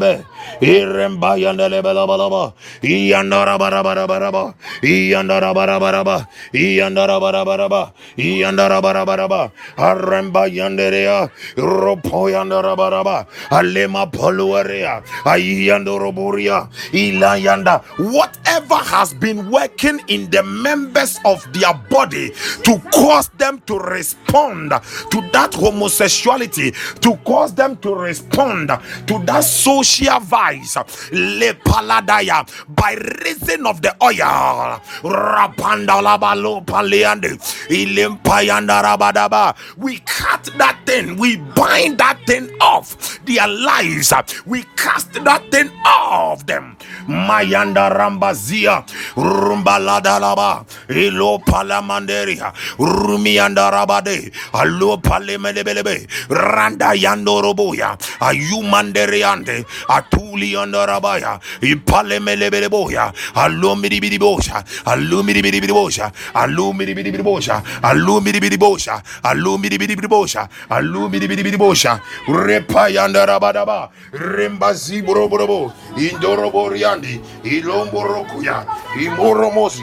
[0.00, 0.24] Menemelebelebelebelebe.
[0.60, 2.54] Iremba yandele balabalaba.
[2.82, 4.54] Iyandara barabarabaraba.
[4.82, 6.26] Iyandara barabaraba.
[6.54, 7.92] Iyandara barabaraba.
[8.18, 9.50] Iyandara barabaraba.
[9.76, 11.30] Aremba yanderea.
[11.56, 13.26] Ropo yandara baraba.
[13.50, 15.02] Alema poluarea.
[15.24, 16.68] Ayandoroboria.
[16.92, 17.82] Ilayanda.
[17.98, 22.30] Whatever has been working in the members of their body
[22.64, 24.70] to cause them to respond
[25.10, 28.68] to that homosexuality, to cause them to respond
[29.06, 29.84] to that social
[30.20, 30.76] vice,
[31.12, 34.80] le paladaya, by reason of the oil.
[35.02, 39.54] Rapandalabalo paliande, ilimpayanda rabadaba.
[39.76, 43.18] We cut that thing, we bind that thing off.
[43.24, 44.12] Their lives,
[44.46, 46.76] we cast that thing off them.
[47.08, 48.84] Mayanda rambazia,
[49.16, 63.12] rumbaladalaba, ilo palamanderia, rumianda rabade, alo palemelebelebe, randa yandoroboya, ayumanderiande, atuli yonder abaya, imalemele beleboya,
[63.34, 67.62] alumi bidi bidi boya, alumi bidi bidi bidi boya, alumi bidi bidi bidi boya,
[67.94, 72.00] alumi bidi bidi bidi boya, alumi bidi andarabaya ipalemelebeleboya alumiribiribosha alumiribiribosha alumiribiribosha alumiribiribosha alumiribiribosha alumiribiribosha
[72.28, 78.66] repayandarabadaba rembaziboroborobo indoroboriandi ilomborokuya
[79.00, 79.82] imoromosi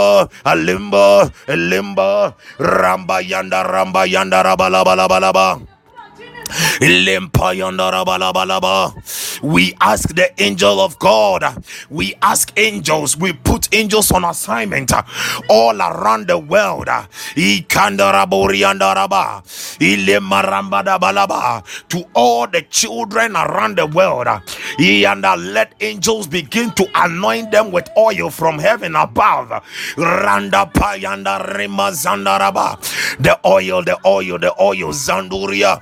[0.45, 2.35] a limbo, a limbo.
[2.59, 5.47] Ramba yanda, ramba yanda, raba, laba, laba.
[9.43, 11.43] We ask the angel of God.
[11.89, 13.17] We ask angels.
[13.17, 14.91] We put angels on assignment
[15.49, 16.87] all around the world.
[21.89, 24.27] To all the children around the world.
[24.27, 25.21] And
[25.53, 29.49] let angels begin to anoint them with oil from heaven above.
[29.97, 30.19] The
[33.45, 35.81] oil, the oil, the oil, Zanduria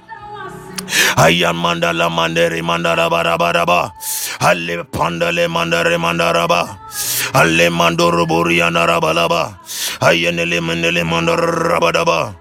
[1.17, 3.91] Aya mandala mandere mandara barabaraba.
[4.39, 6.77] Ale pandale mandare mandaraba.
[7.33, 9.59] Ale mandoro buriana rabalaba.
[10.01, 12.35] Ayanele mandele mandarabadaba.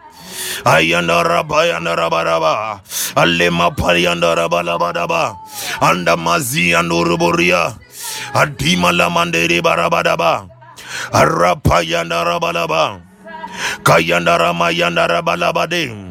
[0.65, 2.81] Ayanda rabayanda rabaraba.
[3.17, 5.37] Ale maparianda rabalabadaba.
[5.81, 7.77] Anda mazi anduruburia.
[8.35, 10.49] Adima la mandere barabadaba.
[11.13, 13.01] Arapayanda rabalaba.
[13.83, 16.10] Kayanda ramayanda rabalabade.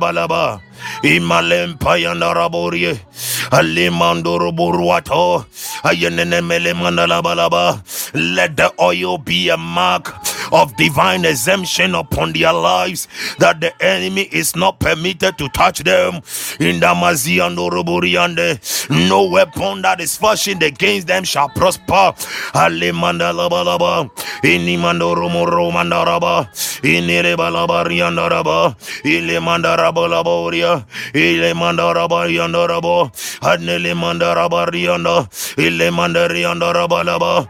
[0.00, 0.60] Balaba.
[3.50, 4.50] Alimandoro.
[5.84, 6.72] Ayenene mele.
[8.14, 10.14] Let the oil be a mark
[10.54, 13.08] of divine exemption upon their lives
[13.40, 16.14] that the enemy is not permitted to touch them.
[16.60, 18.58] In the Maziandoroburiande,
[18.90, 22.14] uh, no weapon that is fashioned against them shall prosper.
[22.54, 24.10] Alimandalabalaba,
[24.44, 26.48] Inimandoromoro mandaraba,
[26.82, 33.10] Inirebalabariandaraba, Ilemandarabalabauria, Ilemandarabayandarabo,
[33.42, 35.28] Adnelemandarabarrianda,
[35.58, 37.48] Ilemandariandarabalaba,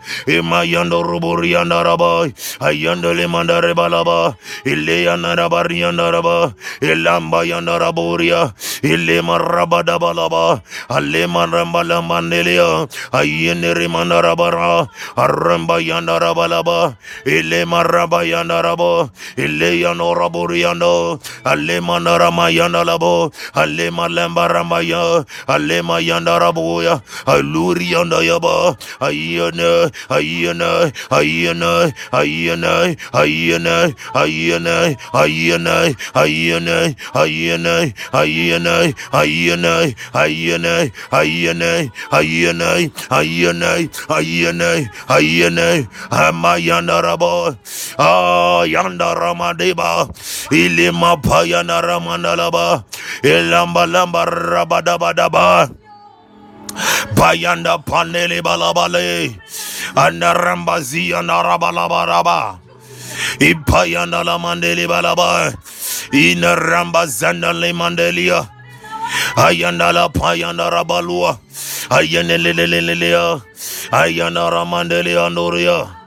[2.95, 8.55] yanda limanda rebalaba ille yanda bari yanda raba ilamba yanda raboria
[8.87, 14.87] ille maraba dabalaba alle maramba lambandelia ayende rimanda rabara
[15.19, 16.95] aramba yanda rabalaba
[17.27, 25.25] ille maraba yanda rabo ille yano rabori yando alle mandarama yanda labo alle malamba ramaya
[25.51, 31.73] alle mayanda raboya alluri yanda yaba ayene ayene ayene
[32.13, 32.75] ayene
[33.13, 35.77] Ayana, Ayana, Ayana,
[36.15, 36.77] Ayana,
[37.15, 38.75] Ayana, Ayana,
[39.13, 39.75] Ayana,
[40.13, 40.75] Ayana,
[41.13, 41.71] Ayana,
[42.11, 42.71] Ayana,
[43.11, 43.71] Ayana,
[44.09, 44.71] Ayana,
[45.09, 45.69] Ayana,
[46.11, 47.57] Amayandarabo,
[47.99, 50.09] Ah, Yandaramadeba,
[50.51, 52.85] Ilima Payana Ramandalaba,
[53.23, 55.71] Ilamba Lamba Rabadabadaba.
[57.15, 59.39] Bayanda panele balabale.
[59.95, 62.59] Anarambazi anarabalabaraba.
[63.41, 65.53] Ipayanda la mandele balaba.
[66.13, 68.49] Inaramba zanda le mandelia.
[69.37, 71.39] Ayanda la payanda rabalua.
[71.91, 73.41] Ayane lelelelelea.
[73.93, 76.04] Ayanda ramandele andoria.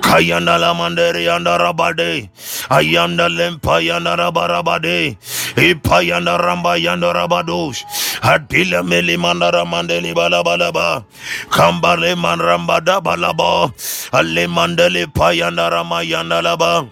[0.00, 2.28] Kayanda la mandere yanda rabade.
[2.70, 5.16] Ayanda lempa yanda rabarabade.
[5.56, 7.84] Ipayanda ramba yanda rabadosh.
[8.22, 11.04] Adila meli mandara mandeli balabalaba.
[11.50, 13.72] Kambale man ramba da balaba.
[14.12, 16.88] Ale mandele payanda rama yanda laba.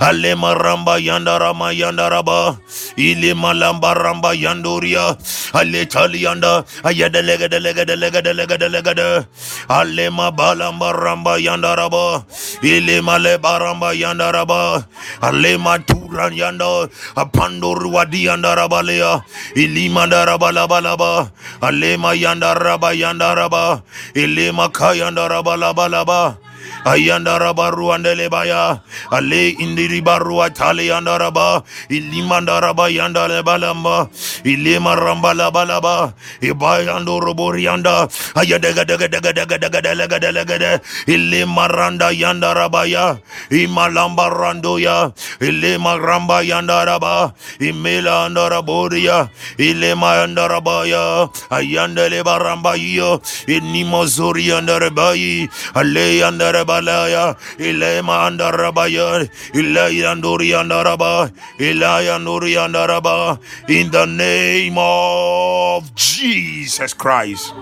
[0.00, 2.58] Ale maramba yanda rama yanda raba.
[2.96, 5.16] Ile malamba ramba yandoria.
[5.54, 6.64] Ale talianda.
[6.84, 9.26] Ayada lega de lega de lega de lega de lega de.
[9.68, 12.24] Ale mabalamba ramba yanda raba.
[12.62, 14.84] Ile male baramba yanda raba.
[15.22, 16.88] Ale maturan yanda.
[17.16, 19.22] Apandoru wadi yanda raba lea.
[19.56, 21.30] Ile manda raba laba laba.
[21.60, 23.82] Ale ma yanda raba yanda raba.
[24.14, 26.38] Ile makayanda raba laba laba.
[26.84, 34.08] Ayanda raba ruandele baya ale indiri baru atale yanda raba ilimanda raba yanda lebalamba
[34.44, 35.96] ilima ramba laba laba
[36.42, 40.70] ibayando robori yanda ayadega dega dega dega dega dega dega dega
[41.06, 43.16] ilima randa yanda raba ya
[43.50, 51.28] imalamba rando ya ilima ramba yanda raba imela anda rabori ya ilima yanda raba ya
[51.50, 60.14] ayanda leba ramba yo inimo zori yanda rebayi ale yanda rebalaya ilema anda rabaya ilaya
[60.14, 63.38] ndori yanda raba ilaya ndori yanda raba
[63.68, 67.52] in the name of Jesus Christ.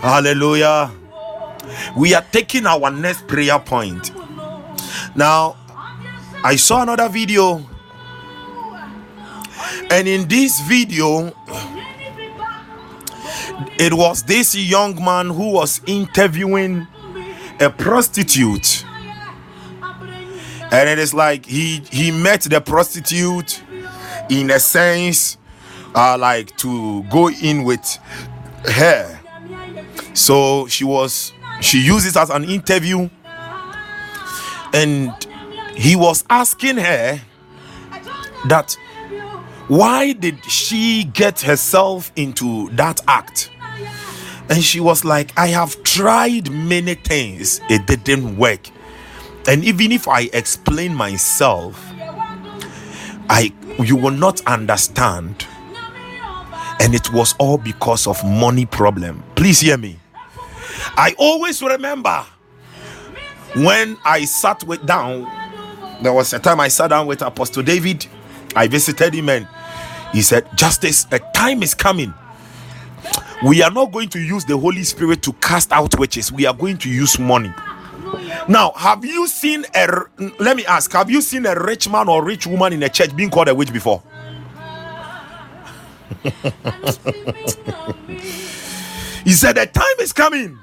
[0.00, 0.90] Hallelujah.
[1.96, 4.12] We are taking our next prayer point.
[5.14, 5.56] Now
[6.44, 7.64] I saw another video.
[9.90, 11.32] And in this video
[13.78, 16.86] it was this young man who was interviewing
[17.60, 18.84] a prostitute.
[20.70, 23.62] And it is like he he met the prostitute
[24.28, 25.38] in a sense
[25.94, 27.98] uh like to go in with
[28.64, 29.18] her.
[30.14, 33.08] So she was she uses as an interview.
[34.74, 35.14] And
[35.74, 37.20] he was asking her
[38.48, 38.76] that
[39.68, 43.50] why did she get herself into that act
[44.50, 47.60] and she was like i have tried many things.
[47.68, 48.68] It didn't work.
[49.46, 51.82] And even if i explain myself
[53.28, 55.46] i you will not understand.
[56.80, 59.24] And it was all because of money problem.
[59.34, 59.98] Please hear me.
[60.96, 62.24] I always remember
[63.56, 65.22] when i sat with down
[66.02, 68.06] there was a time i sat down with apostle david.
[68.54, 69.48] I visited him and
[70.12, 72.14] he said justice a time is coming
[73.44, 76.32] we are not going to use the holy spirit to cast out witches.
[76.32, 77.52] We are going to use money.
[78.48, 79.86] Now have you seen a
[80.38, 83.14] let me ask have you seen a rich man or rich woman in a church
[83.14, 84.02] being called a witch before?
[89.24, 90.58] He said the time is coming.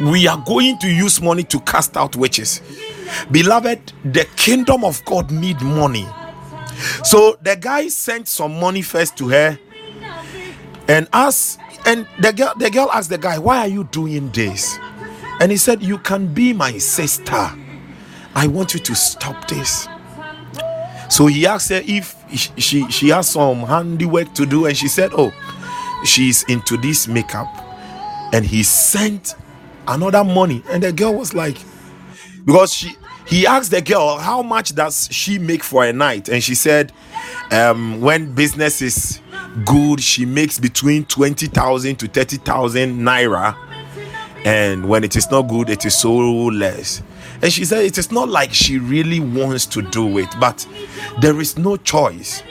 [0.00, 2.60] We are going to use money to cast out witches.
[3.30, 6.06] Beloved the kingdom of god need money.
[7.04, 9.58] So the guy sent some money first to her
[10.88, 14.78] and asked and the girl the girl asked the guy why are you doing this?
[15.40, 17.50] And he said you can be my sister.
[18.34, 19.88] I want you to stop this.
[21.08, 25.12] So he asked her if she she has some handiwork to do and she said
[25.14, 25.32] oh
[26.04, 27.48] she's into this makeup.
[28.32, 29.34] And he sent
[29.86, 31.58] another money and the girl was like
[32.44, 36.28] because she he asked the girl how much does she make for a night?
[36.28, 36.92] And she said
[37.50, 39.20] um, when business is
[39.64, 40.00] good.
[40.00, 43.56] She makes between 20,000 to 30,000 naira.
[44.44, 47.02] And when it is not good it is so less.
[47.42, 50.66] And she said it is not like she really wants to do it but
[51.20, 52.42] there is no choice.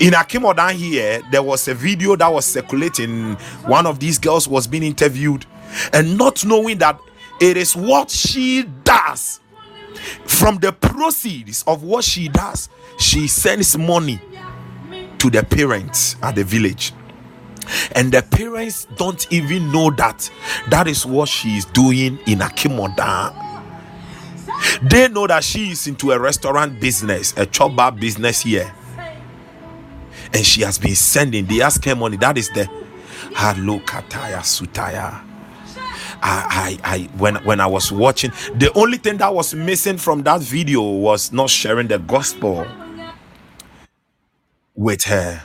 [0.00, 3.34] In Akimodan here there was a video that was circulating.
[3.66, 5.46] One of these girls was being interviewed.
[5.92, 6.98] And not knowing that
[7.40, 9.40] it is what she does.
[10.24, 12.68] From the proceeds of what she does
[12.98, 14.20] she sends money
[15.26, 16.92] to the parents at the village
[17.96, 20.30] and the parents don't even know that
[20.68, 23.34] that is what she is doing in Akim Oda.
[24.82, 28.72] They know that she is into a restaurant business, a chop bar business here,
[30.32, 31.46] and she has been sending.
[31.46, 32.16] They ask her money.
[32.16, 32.66] That is the
[33.34, 35.22] hello kataya sutaya.
[36.22, 40.22] I, I, I, when when I was watching, the only thing that was missing from
[40.22, 42.64] that video was not sharing the gospel
[44.76, 45.42] with her.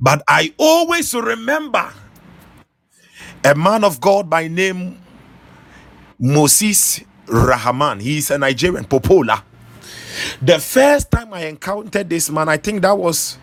[0.00, 1.92] But I always remember
[3.44, 4.98] a man of God by name
[6.18, 8.00] Moses Rahman.
[8.00, 9.42] He is a Nigerian, Popola.
[10.42, 13.38] The first time I encountered this man, I think that was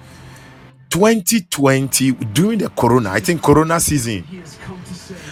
[0.90, 3.12] 2020 during the Corona.
[3.12, 4.26] I think Corona season.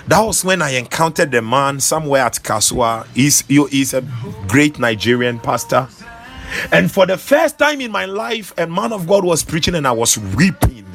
[0.08, 3.06] That was when I encountered the man somewhere at Kasoa.
[3.16, 4.02] He's, he's a
[4.48, 5.88] great Nigerian pastor.
[6.72, 9.88] And for the first time in my life, a man of God was preaching and
[9.88, 10.86] I was weeping.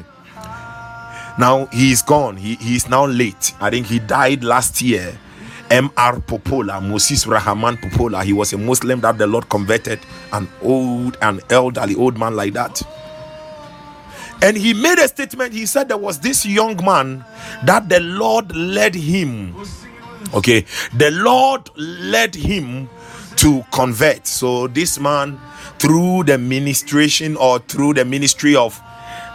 [1.39, 2.35] Now he's gone.
[2.35, 3.53] He he's now late.
[3.61, 5.17] I think he died last year.
[5.69, 6.19] M.R.
[6.21, 8.23] Popola, Moses Rahman Popola.
[8.23, 9.99] He was a Muslim that the Lord converted,
[10.31, 12.81] an old, an elderly old man like that.
[14.41, 15.53] And he made a statement.
[15.53, 17.25] He said there was this young man
[17.65, 19.55] that the Lord led him.
[20.33, 22.89] Okay, the Lord led him
[23.37, 24.27] to convert.
[24.27, 25.39] So this man,
[25.79, 28.79] through the ministration or through the ministry of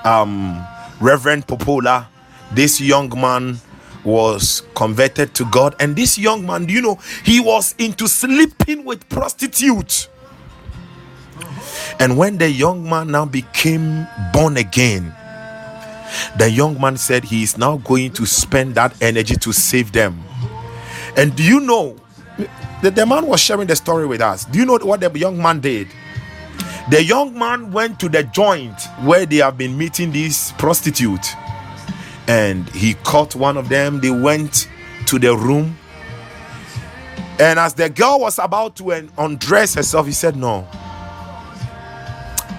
[0.05, 0.65] um
[1.01, 2.09] Reverend Popola,
[2.53, 3.59] this young man
[4.05, 5.75] was converted to God.
[5.81, 10.09] And this young man, you know, he was into sleeping with prostitutes.
[11.99, 15.15] And when the young man now became born again,
[16.39, 20.23] the young man said he is now going to spend that energy to save them.
[21.17, 21.97] And do you know,
[22.83, 24.45] the, the man was sharing the story with us.
[24.45, 25.89] Do you know what the young man did?
[26.91, 31.33] The young man went to the joint where they have been meeting these prostitutes
[32.27, 34.01] and he caught one of them.
[34.01, 34.69] They went
[35.07, 35.79] to the room.
[37.39, 40.67] And as the girl was about to undress herself, he said, No,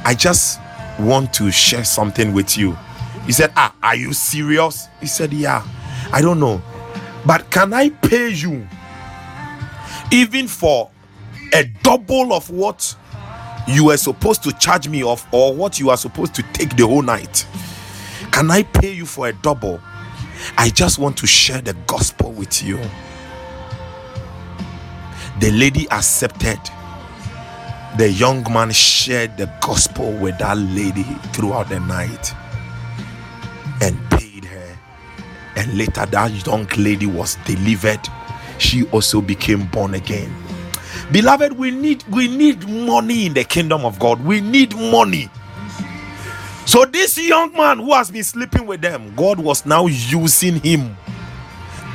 [0.05, 0.59] I just
[0.99, 2.77] want to share something with you.
[3.25, 4.87] He said, Ah, are you serious?
[5.01, 5.65] He said, Yeah,
[6.11, 6.61] I don't know.
[7.25, 8.67] But can I pay you
[10.11, 10.89] even for
[11.53, 12.95] a double of what
[13.67, 16.85] you were supposed to charge me of or what you are supposed to take the
[16.85, 17.45] whole night
[18.31, 19.79] Can I pay you for a double?
[20.57, 22.79] I just want to share the gospel with you.
[25.39, 26.59] The lady accepted.
[27.97, 32.33] The young man shared the gospel with that lady throughout the night
[33.81, 34.77] and paid her.
[35.55, 38.01] And later, that young lady was delivered.
[38.63, 40.33] She also became born again.
[41.11, 44.23] Beloved, we need we need money in the kingdom of God.
[44.23, 45.29] We need money.
[46.65, 50.95] So this young man who has been sleeping with them, God was now using him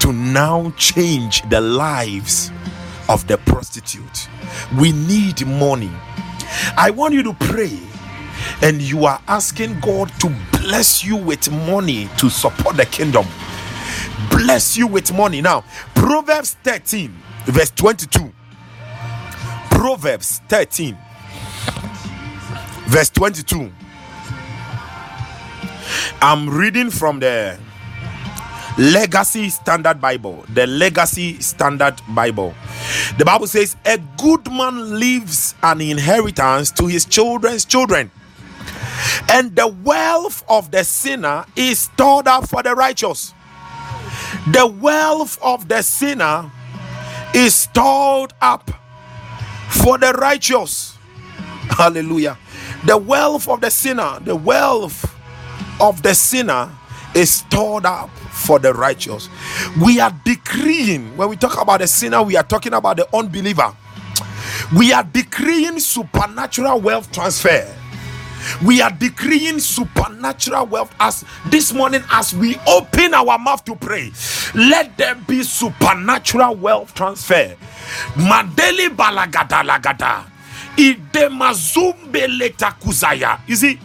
[0.00, 2.52] to now change the lives
[3.08, 4.28] of the prostitute.
[4.78, 5.90] We need money.
[6.76, 7.78] I want you to pray
[8.60, 13.26] and you are asking God to bless you with money to support the kingdom.
[14.30, 15.40] Bless you with money.
[15.40, 15.64] Now,
[15.94, 17.14] Proverbs 13,
[17.46, 18.32] verse 22.
[19.70, 20.96] Proverbs 13,
[22.86, 23.72] verse 22.
[26.20, 27.58] I'm reading from the
[28.76, 30.44] Legacy Standard Bible.
[30.52, 32.54] The Legacy Standard Bible.
[33.18, 38.10] The Bible says, A good man leaves an inheritance to his children's children,
[39.30, 43.34] and the wealth of the sinner is stored up for the righteous.
[44.52, 46.50] The wealth of the sinner
[47.34, 48.70] is stored up
[49.68, 50.96] for the righteous.
[51.70, 52.38] Hallelujah.
[52.86, 55.14] The wealth of the sinner, the wealth
[55.80, 56.70] of the sinner
[57.14, 59.28] is stored up for the righteous.
[59.82, 63.74] We are decreeing, when we talk about the sinner, we are talking about the unbeliever.
[64.76, 67.77] We are decreeing supernatural wealth transfer.
[68.64, 74.12] We are decreeing supernatural wealth as this morning, as we open our mouth to pray.
[74.54, 77.56] Let there be supernatural wealth transfer.
[78.14, 80.24] Madeli balagada lagada.
[80.76, 83.40] Idemazumbe leta kuzaya.
[83.46, 83.78] You see,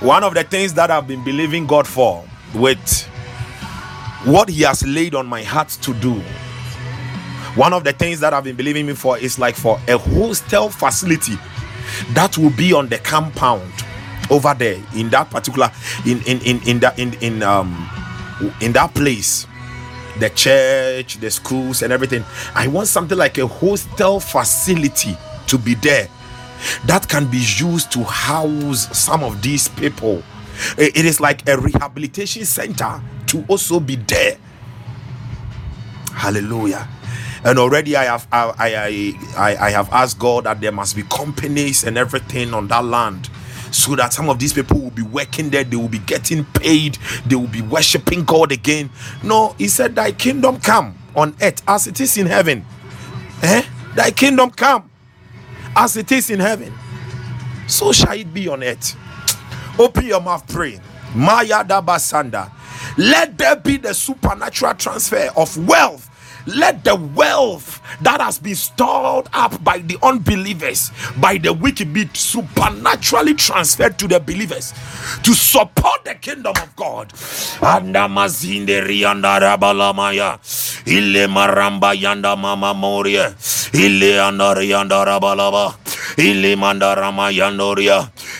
[0.00, 3.02] one of the things that I've been believing God for with
[4.24, 6.22] what He has laid on my heart to do.
[7.56, 10.68] One of the things that I've been believing Him for is like for a hostel
[10.68, 11.36] facility
[12.12, 13.70] that will be on the compound
[14.30, 15.70] over there in that particular
[16.06, 17.88] in in in in that in in um
[18.62, 19.46] in that place
[20.18, 22.24] the church the schools and everything
[22.54, 25.14] i want something like a hostel facility
[25.46, 26.08] to be there
[26.86, 30.22] that can be used to house some of these people.
[30.78, 34.38] It is like a rehabilitation center to also be there.
[36.12, 36.88] Hallelujah.
[37.44, 41.02] And already I have I, I, I, I have asked God that there must be
[41.04, 43.28] companies and everything on that land
[43.70, 46.96] so that some of these people will be working there, they will be getting paid,
[47.26, 48.88] they will be worshiping God again.
[49.22, 52.64] No, he said, Thy kingdom come on earth as it is in heaven.
[53.42, 53.62] Eh?
[53.94, 54.90] Thy kingdom come
[55.76, 56.72] as it is in heaven,
[57.66, 58.96] so shall it be on earth.
[59.78, 60.80] Open your mouth, pray.
[61.14, 62.50] Maya Dabasanda.
[62.96, 66.10] Let there be the supernatural transfer of wealth
[66.46, 72.08] let the wealth that has been stored up by the unbelievers, by the wicked, be
[72.12, 74.72] supernaturally transferred to the believers
[75.22, 77.12] to support the kingdom of God.
[80.86, 83.34] Ile maramba yanda yanda.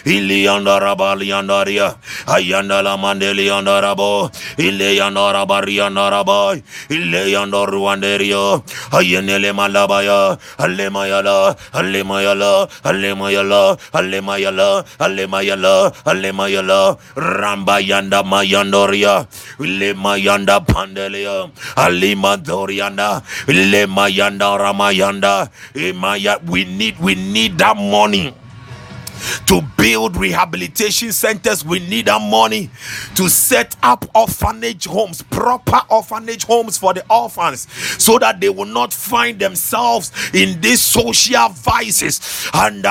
[0.04, 1.96] Ile yandara bali yandaria.
[2.26, 4.30] Ayanda la mandeli yandarabo.
[4.58, 6.54] Ile yandara bari yandarabo.
[6.90, 19.26] Ile yandoru Manderio, Ayenele Malabaya, Alemayala, Alemayala, Alemayala, Alemayala, Alemayala, Alemayala, Rambayanda Mayandoria,
[19.58, 25.50] Lemayanda Pandelia, Alimadorianda, Lemayanda Ramayanda,
[26.50, 28.34] we need, we need that money
[29.46, 31.64] to build rehabilitation centers.
[31.64, 32.70] We need our money
[33.16, 37.66] to set up orphanage homes, proper orphanage homes for the orphans,
[38.02, 42.20] so that they will not find themselves in these social vices.
[42.54, 42.84] And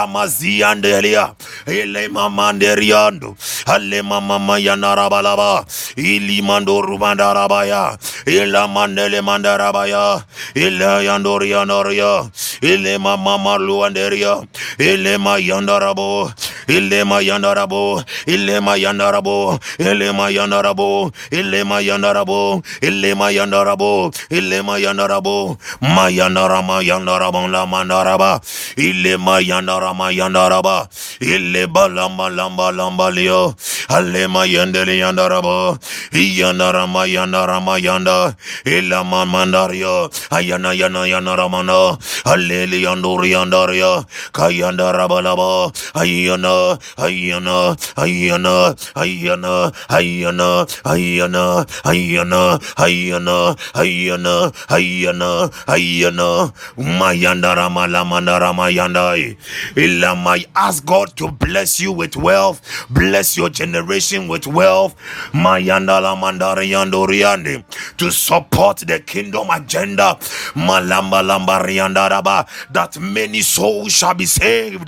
[12.62, 16.23] Ilema Mama Luanderia, Ilema Yandarabo.
[16.68, 27.66] Ilema yandarabo, Ilema yandarabo, Ilema yandarabo, Ilema yandarabo, Ilema yandarabo, Ilema yandarabo, Mayandarama yandaraba la
[27.66, 28.42] mandaraba,
[28.78, 30.88] Ilema yandarama yandaraba,
[31.20, 33.56] Ileba lamba lamba lamba lio,
[33.90, 35.78] Alema yandele yandarabo,
[36.14, 45.72] Yandarama yandarama yanda, Ilama mandario, Ayana yana yana ramana, Aleli yanduri yandaria, Kayandaraba laba,
[46.14, 59.38] ayana, ayana, ayana, ayana, ayana, ayana, ayana, ayana, ayana, ayana, mayanda ramala mandara mayandai.
[59.76, 64.96] Ilamai, ask God to bless you with wealth, bless your generation with wealth,
[65.34, 67.64] mayanda la mandara yandoriande,
[67.98, 70.18] to support the kingdom agenda,
[70.56, 74.88] malamba lamba riandaraba, that many souls shall be saved.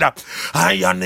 [0.54, 1.05] Malamba,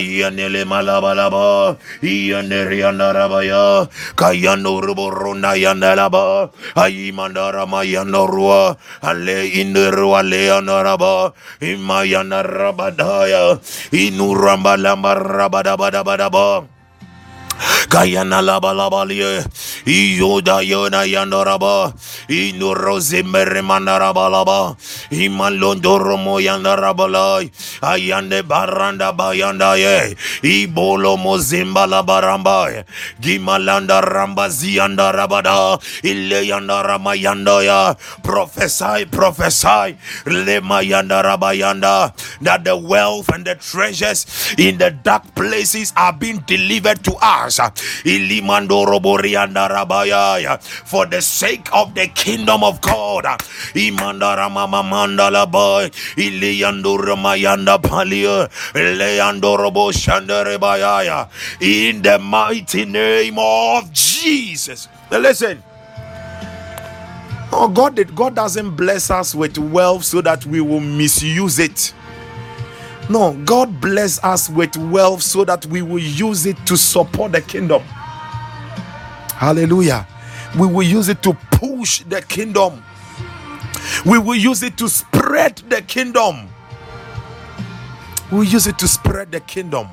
[0.00, 3.84] Kayanele malabalaba, Iyanerianarabaya,
[4.16, 13.60] Kayanuruburuna yanelaba, Ayimandara mayanorua, Ale inurua leonaraba, Imayanarabadaya,
[13.92, 16.79] Inuramba lamba rabadabadabadaba.
[17.88, 19.44] Kayana laba laba liye.
[19.86, 21.92] Iyoda yona yandaraba.
[22.28, 24.76] Inuroze mere mandaraba laba.
[25.10, 27.50] Imalondo mo yandaraba lai.
[27.82, 30.16] Ayande baranda bayanda ye.
[30.42, 32.84] Ibolo mozimba la baramba.
[33.20, 35.78] Gimalanda ramba zianda rabada.
[36.02, 37.94] Ile yanda rama yanda ya.
[38.22, 39.96] Prophesy, prophesy.
[40.26, 42.12] Lema yanda raba yanda.
[42.42, 44.26] That the wealth and the treasures
[44.58, 47.49] in the dark places are being delivered to us.
[50.84, 53.26] For the sake of the kingdom of God.
[53.74, 53.96] In
[62.02, 64.88] the mighty name of Jesus.
[65.10, 65.62] Now listen.
[67.52, 71.92] Oh, God God doesn't bless us with wealth so that we will misuse it.
[73.10, 77.40] No, God bless us with wealth so that we will use it to support the
[77.40, 77.82] kingdom.
[79.34, 80.06] Hallelujah.
[80.56, 82.84] We will use it to push the kingdom.
[84.06, 86.48] We will use it to spread the kingdom.
[88.30, 89.88] We use it to spread the kingdom.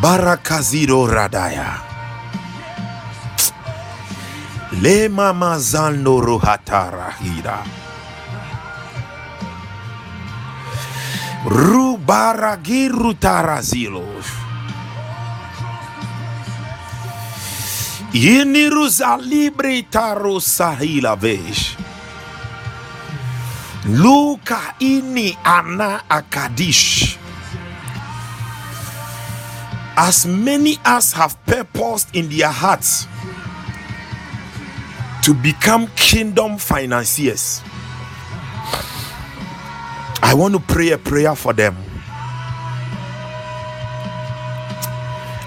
[0.00, 1.82] Barakaziro Radaya.
[4.80, 7.12] Le mama zando ruhatara
[11.44, 11.50] hira.
[11.50, 14.26] Rubaragiru tarazilos.
[18.12, 21.76] Yeniruza libre tarosahila vesh.
[23.86, 27.16] Luka ini ana akadish.
[29.96, 33.06] As many as have purposed in their hearts
[35.22, 37.62] to become kingdom financiers.
[40.22, 41.76] I want to pray a prayer for them.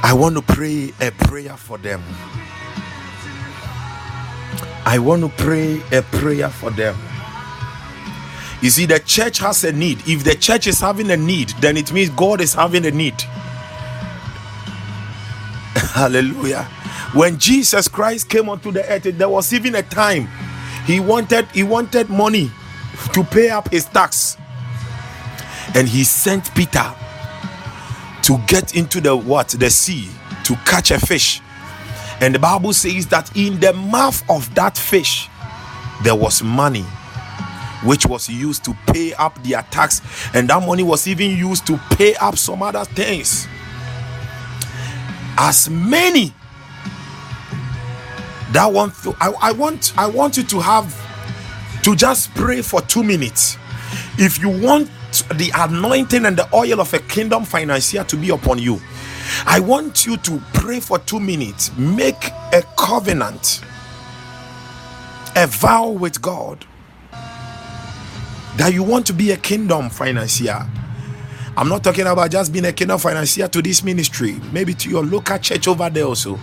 [0.04, 2.02] I want to pray a prayer for them.
[4.86, 6.96] I want to pray a prayer for them.
[8.62, 10.00] You see, the church has a need.
[10.08, 13.20] If the church is having a need, then it means God is having a need.
[15.76, 16.64] Hallelujah.
[17.14, 20.28] When Jesus Christ came onto the earth, there was even a time
[20.86, 22.52] he wanted he wanted money
[23.14, 24.38] to pay up his tax.
[25.76, 26.94] And he sent Peter
[28.24, 29.50] to get into the what?
[29.50, 30.10] The sea
[30.46, 31.42] to catch a fish.
[32.22, 35.30] And the Bible says that in the mouth of that fish
[36.04, 36.86] there was money
[37.84, 40.02] which was used to pay up their tax,
[40.34, 43.48] and that money was even used to pay up some other things.
[45.38, 46.34] As many
[48.54, 52.82] that want to, I, I want I want you to have to just pray for
[52.82, 53.58] two minutes.
[54.18, 54.90] If you want
[55.22, 58.82] the anointing and the oil of a kingdom financier to be upon you,
[59.46, 61.76] I want you to pray for two minutes.
[61.78, 63.62] Make a covenant,
[65.36, 66.66] a vow with God
[68.58, 70.66] that you want to be a kingdom financier.
[71.58, 75.04] I'm not talking about just being a kingdom financier to this ministry, maybe to your
[75.06, 76.40] local church over there also.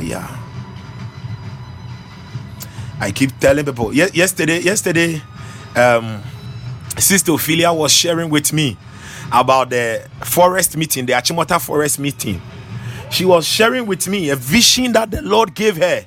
[0.00, 0.28] Yeah.
[3.00, 3.94] I keep telling people.
[3.94, 5.22] Ye- yesterday, yesterday,
[5.76, 6.22] um,
[6.98, 8.76] Sister Ophelia was sharing with me
[9.32, 12.40] about the forest meeting, the Achimota forest meeting.
[13.10, 16.04] She was sharing with me a vision that the Lord gave her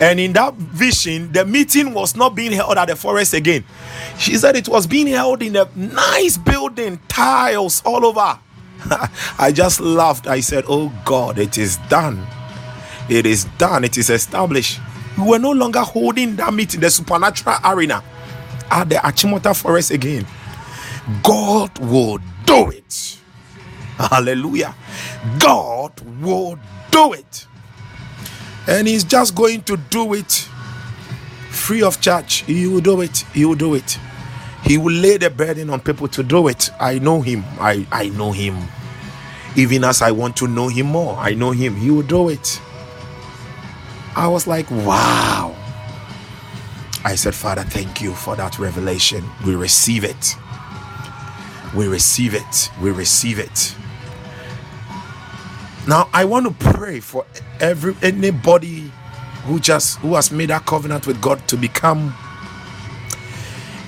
[0.00, 3.64] And in that vision, the meeting was not being held at the forest again.
[4.18, 8.38] She said it was being held in a nice building, tiles all over.
[9.38, 10.26] I just laughed.
[10.26, 12.24] I said, Oh God, it is done.
[13.08, 13.84] It is done.
[13.84, 14.80] It is established.
[15.18, 18.02] We were no longer holding that meeting, the supernatural arena
[18.70, 20.26] at the Achimota forest again.
[21.22, 23.18] God will do it.
[23.96, 24.74] Hallelujah.
[25.38, 26.58] God will
[26.90, 27.46] do it.
[28.66, 30.48] And He's just going to do it
[31.50, 32.42] free of charge.
[32.44, 33.18] He will do it.
[33.32, 33.98] He will do it.
[34.64, 36.70] He will lay the burden on people to do it.
[36.80, 37.44] I know Him.
[37.60, 38.56] I, I know Him.
[39.56, 41.76] Even as I want to know Him more, I know Him.
[41.76, 42.60] He will do it.
[44.16, 45.54] I was like, wow.
[47.04, 49.24] I said, Father, thank you for that revelation.
[49.46, 50.36] We receive it.
[51.74, 52.70] We receive it.
[52.80, 53.74] We receive it.
[55.86, 57.26] Now I want to pray for
[57.60, 58.90] every anybody
[59.44, 62.14] who just who has made a covenant with God to become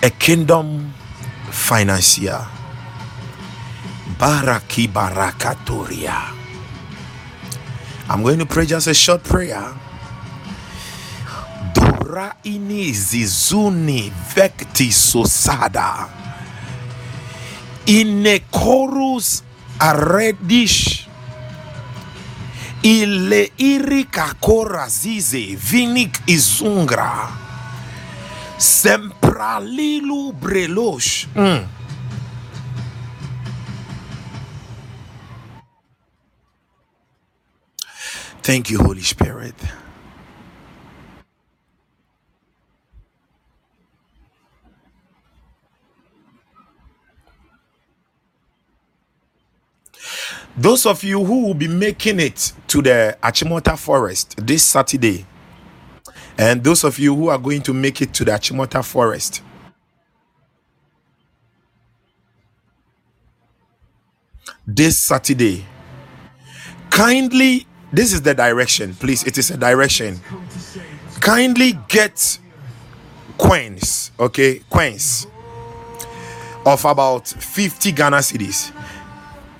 [0.02, 0.92] a kingdom
[1.50, 2.46] financier.
[4.18, 6.32] Baraki barakatoria.
[8.08, 9.74] I'm going to pray just a short prayer.
[12.06, 16.06] Dora ini zizuni vecti sosada.
[17.86, 19.42] Inekorus
[19.78, 21.08] aredish
[22.82, 24.38] ile irika
[24.88, 27.26] zize vinik izungra
[28.58, 31.66] sempralilu brelosh mm.
[38.42, 39.85] Thank you, Holy Spirit.
[50.58, 55.26] Those of you who will be making it to the Achimota Forest this Saturday,
[56.38, 59.42] and those of you who are going to make it to the Achimota Forest,
[64.66, 65.66] this Saturday,
[66.88, 69.24] kindly, this is the direction, please.
[69.24, 70.20] It is a direction.
[71.20, 72.38] Kindly get
[73.36, 75.26] coins, okay, coins
[76.64, 78.72] of about 50 Ghana cedis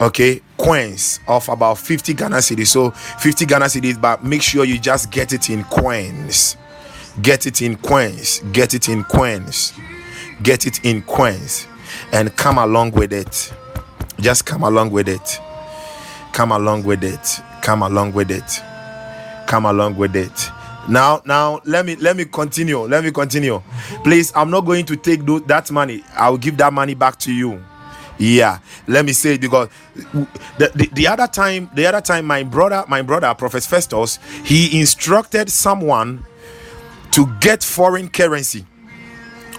[0.01, 2.69] okay coins of about 50 ghana cedis.
[2.69, 6.57] So 50 ghana cedis but make sure you just get it in coins.
[7.23, 8.41] Get it in coins.
[8.53, 9.73] Get it in coins.
[10.43, 11.67] Get it in coins.
[12.13, 13.53] And come along with it.
[14.21, 15.41] Just come along with it.
[16.33, 17.41] Come along with it.
[17.63, 18.61] Come along with it.
[19.47, 20.51] Come along with it.
[20.89, 22.81] Now now let me let me continue.
[22.81, 23.61] Let me continue.
[24.05, 26.05] Please i'm not going to take that money.
[26.15, 27.65] I'll give that money back to you
[28.19, 28.59] yeah.
[28.87, 29.69] Let me say it because
[30.59, 34.81] the, the, the other time the other time my brother my brother prophet festus he
[34.81, 36.25] instructed someone
[37.13, 38.67] to get foreign currency.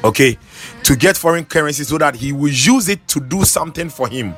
[0.04, 0.38] Okay?
[0.84, 4.36] To get foreign currency so that he will use it to do something for him.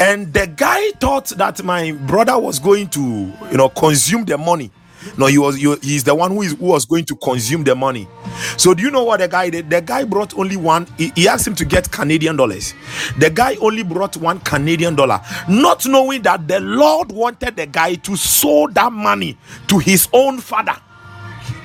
[0.00, 4.70] And the guy thought that my brother was going to you know consume the money
[5.16, 7.74] no, he was he, he's the one who is who was going to consume the
[7.74, 8.08] money.
[8.56, 9.70] So do you know what the guy did?
[9.70, 10.86] The guy brought only one.
[10.98, 12.74] He, he asked him to get Canadian dollars.
[13.18, 17.94] The guy only brought one Canadian dollar, not knowing that the Lord wanted the guy
[17.96, 19.36] to sow that money
[19.68, 20.76] to his own father,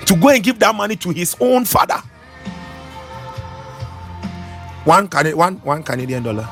[0.05, 2.01] to go and give that money to his own father.
[4.85, 6.47] One, one, one Canadian dollar.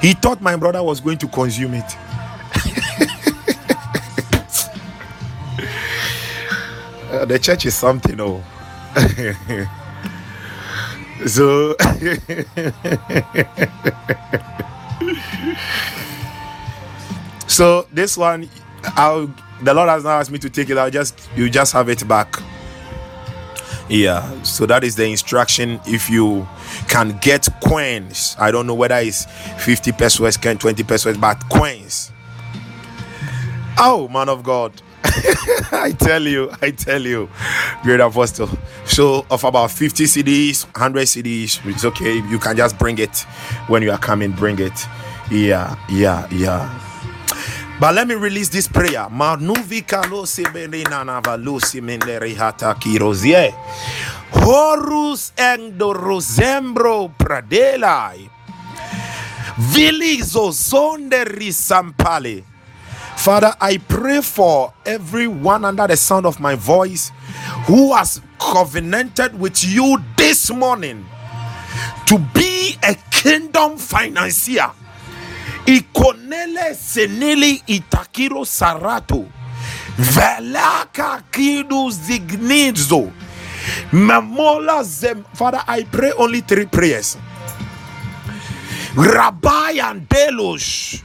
[0.00, 1.96] He thought my brother was going to consume it.
[7.14, 8.42] Uh, the church is something, oh.
[11.26, 11.76] so
[17.46, 18.50] so this one
[18.96, 19.32] I'll
[19.62, 20.76] the Lord has now asked me to take it.
[20.76, 22.34] I'll just you just have it back.
[23.88, 25.78] Yeah, so that is the instruction.
[25.86, 26.48] If you
[26.88, 29.26] can get coins, I don't know whether it's
[29.64, 32.10] 50 pesos, 20 pesos, but coins.
[33.78, 34.82] Oh, man of God.
[35.72, 37.28] I tell you, I tell you,
[37.82, 38.48] great apostle.
[38.86, 42.14] So, of about 50 cedis, 100 cedis, it's okay.
[42.30, 43.18] You can just bring it
[43.68, 44.86] when you are coming, bring it.
[45.30, 46.80] Yeah, yeah, yeah.
[47.80, 49.08] But let me release this prayer.
[54.30, 58.30] Horus endo rosembro pradelai.
[59.58, 62.44] Vilizo zonde risampale.
[63.16, 67.10] Father, I pray for everyone under the sound of my voice
[67.66, 71.06] who has covenanted with you this morning
[72.06, 74.70] to be a kingdom financier.
[75.66, 79.26] Ikonele senili itakiro sarato.
[79.98, 83.10] Velaka kidu zignidzo.
[83.92, 85.24] Memola zem.
[85.32, 87.16] Father, I pray only three prayers.
[88.94, 91.02] Rabbi and Delos.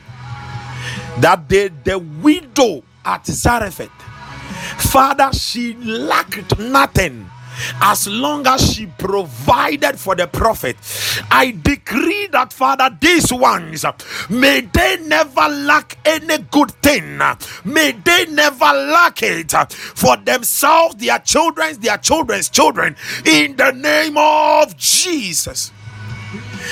[1.19, 3.91] That the, the widow at Zarephath.
[4.91, 7.29] Father, she lacked nothing
[7.81, 10.77] as long as she provided for the prophet.
[11.29, 13.85] I decree that, Father, these ones
[14.29, 17.19] may they never lack any good thing,
[17.65, 22.95] may they never lack it for themselves, their children, their children's children,
[23.25, 25.71] in the name of Jesus.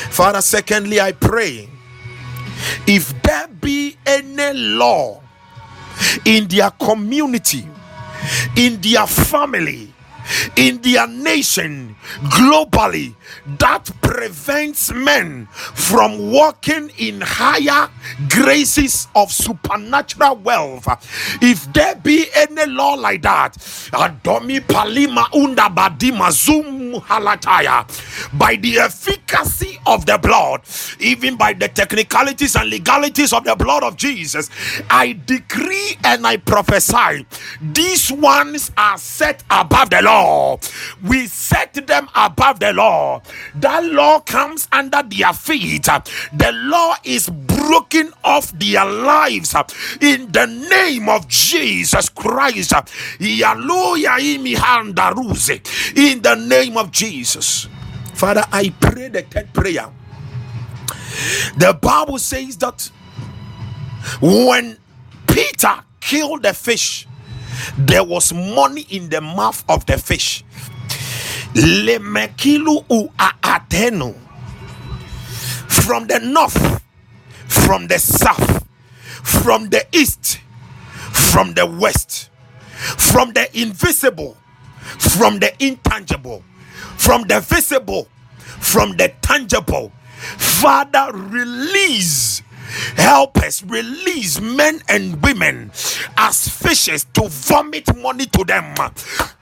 [0.09, 1.69] Father, secondly, I pray
[2.85, 5.21] if there be any law
[6.25, 7.67] in their community,
[8.55, 9.93] in their family,
[10.55, 13.15] in their nation globally
[13.59, 17.89] that prevents men from walking in higher
[18.29, 20.87] graces of supernatural wealth.
[21.41, 23.57] If there be any law like that,
[28.33, 30.61] by the efficacy of the blood,
[30.99, 34.49] even by the technicalities and legalities of the blood of Jesus,
[34.89, 37.25] I decree and I prophesy
[37.61, 40.59] these ones are set above the law.
[41.03, 43.16] We set them above the law.
[43.55, 45.83] That law comes under their feet.
[45.83, 49.55] The law is broken off their lives
[50.01, 52.73] in the name of Jesus Christ.
[53.19, 53.39] In
[56.21, 57.67] the name of Jesus.
[58.13, 59.89] Father, I pray the third prayer.
[61.57, 62.89] The Bible says that
[64.21, 64.77] when
[65.27, 67.07] Peter killed the fish,
[67.77, 70.43] there was money in the mouth of the fish
[71.53, 74.15] lemekilu u aatenu
[75.67, 76.81] from the north
[77.47, 78.61] from the south
[79.23, 80.39] from the east
[81.11, 82.29] from the west
[82.97, 84.35] from the invisible
[84.97, 86.43] from the intangible
[86.97, 88.07] from the visible
[88.59, 89.91] from the tangible.
[90.37, 92.41] Father release
[92.95, 95.71] Help us release men and women
[96.17, 98.75] as fishes to vomit money to them.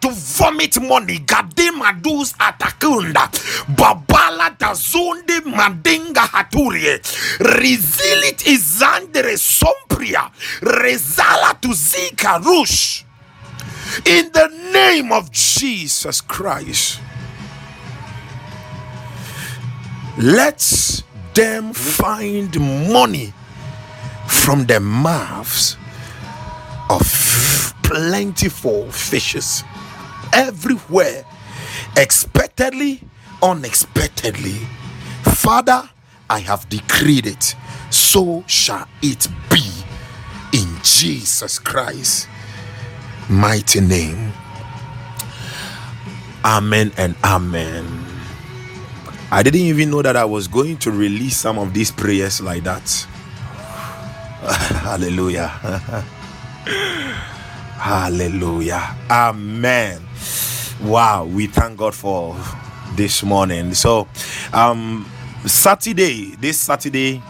[0.01, 1.19] To vomit money.
[1.19, 3.29] Gadima dus atakunda.
[3.75, 6.99] Babala dazundi mandinga haturie.
[7.39, 10.31] Resilit izandere sompria.
[10.61, 13.05] Rezala to zika rush.
[14.05, 16.99] In the name of Jesus Christ.
[20.17, 21.03] Let's
[21.35, 22.59] them find
[22.91, 23.33] money
[24.27, 25.77] from the mouths
[26.89, 27.03] of
[27.83, 29.63] plentiful fishes
[30.33, 31.23] everywhere,
[31.95, 33.01] expectedly,
[33.43, 34.59] unexpectedly.
[35.23, 35.89] Father,
[36.29, 37.55] I have decreed it,
[37.91, 39.69] so shall it be
[40.53, 42.27] in Jesus Christ
[43.29, 44.31] mighty name.
[46.43, 48.04] Amen and amen.
[49.35, 52.63] I didn't even know that I was going to release some of these prayers like
[52.63, 52.87] that.
[54.79, 55.47] Hallelujah.
[57.75, 58.95] Hallelujah.
[59.11, 60.01] Amen.
[60.81, 62.33] Wow, we thank God for
[62.95, 63.73] this morning.
[63.73, 64.07] So,
[64.53, 65.05] um
[65.45, 67.21] Saturday, this Saturday,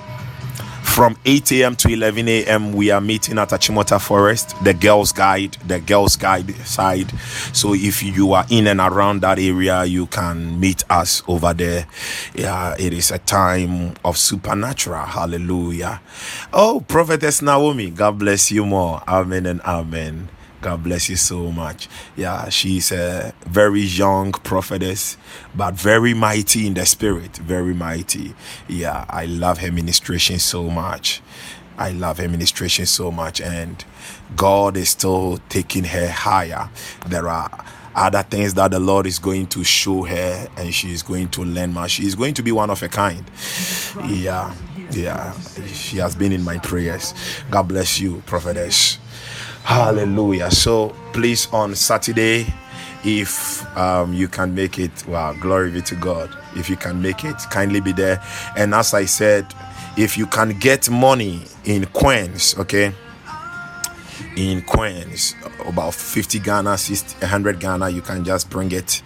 [0.96, 1.76] from 8 a.m.
[1.76, 2.72] to 11 a.m.
[2.72, 7.12] we are meeting at Achimota Forest, the girls' guide, the girls' guide side.
[7.52, 11.86] So if you are in and around that area, you can meet us over there.
[12.34, 15.06] Yeah, it is a time of supernatural.
[15.06, 16.00] Hallelujah.
[16.54, 19.02] Oh, Prophetess Naomi, God bless you more.
[19.06, 20.30] Amen and amen.
[20.66, 21.88] God bless you so much.
[22.16, 25.16] Yeah, she's a very young prophetess,
[25.56, 27.38] but very mighty in the spirit.
[27.38, 28.34] Very mighty.
[28.68, 31.22] Yeah, I love her ministration so much.
[31.78, 33.86] I love her ministration so much, and
[34.36, 36.68] God is still taking her higher.
[37.06, 37.64] There are
[37.94, 41.44] other things that the Lord is going to show her, and she is going to
[41.44, 41.88] learn more.
[41.88, 43.24] She is going to be one of a kind.
[44.08, 44.52] Yeah,
[44.90, 45.32] yeah.
[45.68, 47.14] She has been in my prayers.
[47.52, 48.98] God bless you, prophetess.
[49.66, 50.52] Hallelujah.
[50.52, 52.46] So please on Saturday,
[53.04, 56.30] if um, you can make it, wow, glory be to God.
[56.56, 58.22] If you can make it, kindly be there.
[58.56, 59.48] And as I said,
[59.98, 62.94] if you can get money in coins, okay,
[64.38, 65.34] in coins,
[65.66, 69.02] about 50 Ghana, 60, 100 Ghana, you can just bring it.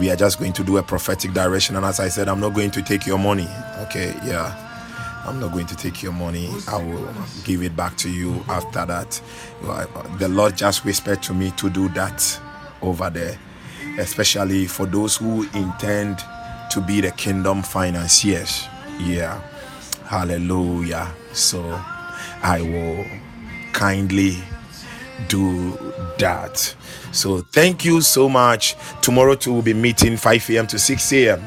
[0.00, 1.76] We are just going to do a prophetic direction.
[1.76, 3.48] And as I said, I'm not going to take your money,
[3.82, 4.63] okay, yeah.
[5.24, 6.50] I'm not going to take your money.
[6.68, 7.08] I will
[7.44, 9.20] give it back to you after that.
[10.18, 12.40] The Lord just whispered to me to do that
[12.82, 13.38] over there,
[13.98, 16.18] especially for those who intend
[16.70, 18.66] to be the kingdom financiers.
[18.98, 19.40] Yeah.
[20.04, 21.10] Hallelujah.
[21.32, 21.62] So
[22.42, 23.04] I will
[23.72, 24.36] kindly
[25.28, 25.72] do
[26.18, 26.74] that.
[27.12, 28.76] So thank you so much.
[29.00, 30.66] Tomorrow too we'll be meeting 5 a.m.
[30.66, 31.40] to 6 a.m.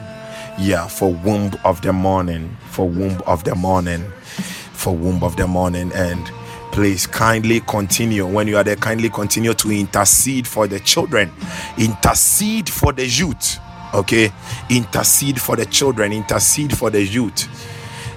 [0.60, 2.56] Yeah, for womb of the morning.
[2.70, 4.02] For womb of the morning.
[4.74, 5.92] For womb of the morning.
[5.94, 6.32] And
[6.72, 8.26] please kindly continue.
[8.26, 11.32] When you are there, kindly continue to intercede for the children.
[11.78, 13.60] Intercede for the youth.
[13.94, 14.32] Okay.
[14.70, 16.12] Intercede for the children.
[16.12, 17.48] Intercede for the youth.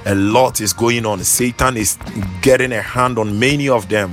[0.06, 1.22] A lot is going on.
[1.24, 1.98] Satan is
[2.40, 4.10] getting a hand on many of them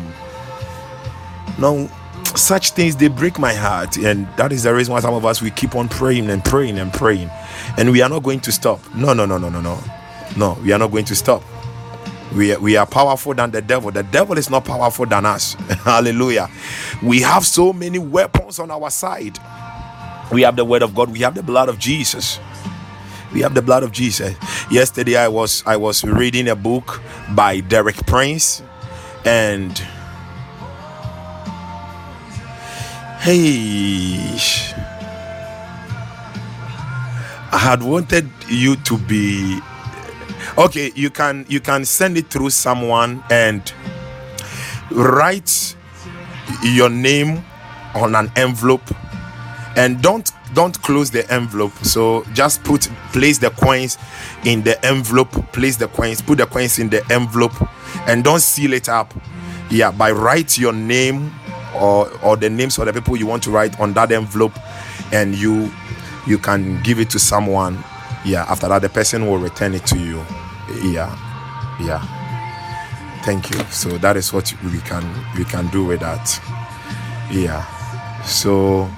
[1.59, 1.87] now,
[2.35, 5.41] such things they break my heart, and that is the reason why some of us
[5.41, 7.31] we keep on praying and praying and praying,
[7.77, 8.79] and we are not going to stop.
[8.95, 9.79] No, no, no, no, no, no,
[10.37, 10.57] no.
[10.63, 11.43] We are not going to stop.
[12.35, 13.91] We are, we are powerful than the devil.
[13.91, 15.53] The devil is not powerful than us.
[15.83, 16.49] Hallelujah.
[17.03, 19.39] We have so many weapons on our side.
[20.31, 21.11] We have the word of God.
[21.11, 22.39] We have the blood of Jesus.
[23.33, 24.35] We have the blood of Jesus.
[24.71, 27.01] Yesterday I was I was reading a book
[27.35, 28.61] by Derek Prince
[29.25, 29.81] and
[33.19, 34.37] Hey,
[37.51, 39.59] I had wanted you to be
[40.57, 40.91] okay.
[40.95, 43.71] You can you can send it through someone and
[44.91, 45.75] write
[46.61, 47.43] your name
[47.95, 48.81] on an envelope.
[49.77, 51.73] And don't don't close the envelope.
[51.83, 53.97] So just put place the coins
[54.43, 55.31] in the envelope.
[55.53, 57.53] Place the coins put the coins in the envelope
[58.07, 59.13] and don't seal it up.
[59.69, 61.31] Yeah by write your name
[61.75, 64.53] or or the names of the people you want to write on that envelope
[65.13, 65.71] and you
[66.27, 67.83] you can give it to someone
[68.25, 70.17] yeah after that the person will return it to you
[70.91, 71.15] yeah
[71.79, 72.01] yeah
[73.23, 75.03] thank you so that is what we can
[75.37, 76.41] we can do with that
[77.31, 77.65] yeah
[78.23, 78.89] so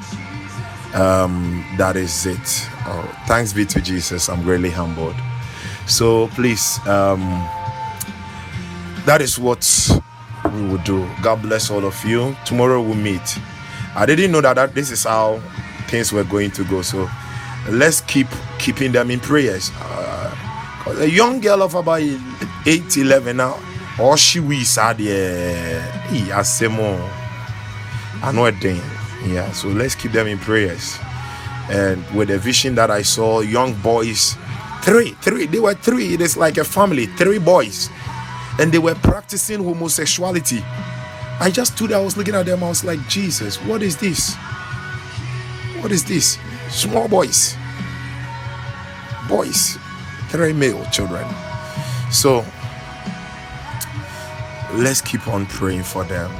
[0.95, 2.39] um that is it
[2.88, 5.15] oh, thanks be to jesus i'm greatly humbled
[5.88, 7.22] so please um
[9.06, 9.64] that is what
[10.53, 11.07] we will do.
[11.22, 12.35] God bless all of you.
[12.45, 13.39] Tomorrow we'll meet.
[13.95, 15.39] I didn't know that, that this is how
[15.88, 16.81] things were going to go.
[16.81, 17.10] So
[17.69, 18.27] let's keep
[18.60, 19.72] keeping them in prayers.
[19.76, 23.60] Uh, a young girl of about 8, 11 now,
[23.99, 25.86] or she we sad yeah,
[28.22, 28.81] I know a thing.
[29.26, 30.98] Yeah, so let's keep them in prayers.
[31.69, 34.36] And with the vision that I saw, young boys,
[34.81, 36.14] three, three, they were three.
[36.14, 37.90] It is like a family, three boys
[38.60, 40.61] and they were practicing homosexuality.
[41.40, 43.95] I just stood there, I was looking at them, I was like, Jesus, what is
[43.95, 44.36] this?
[45.80, 46.38] What is this?
[46.69, 47.55] Small boys.
[49.27, 49.77] Boys.
[50.29, 51.27] Three male children.
[52.11, 52.45] So
[54.73, 56.31] let's keep on praying for them.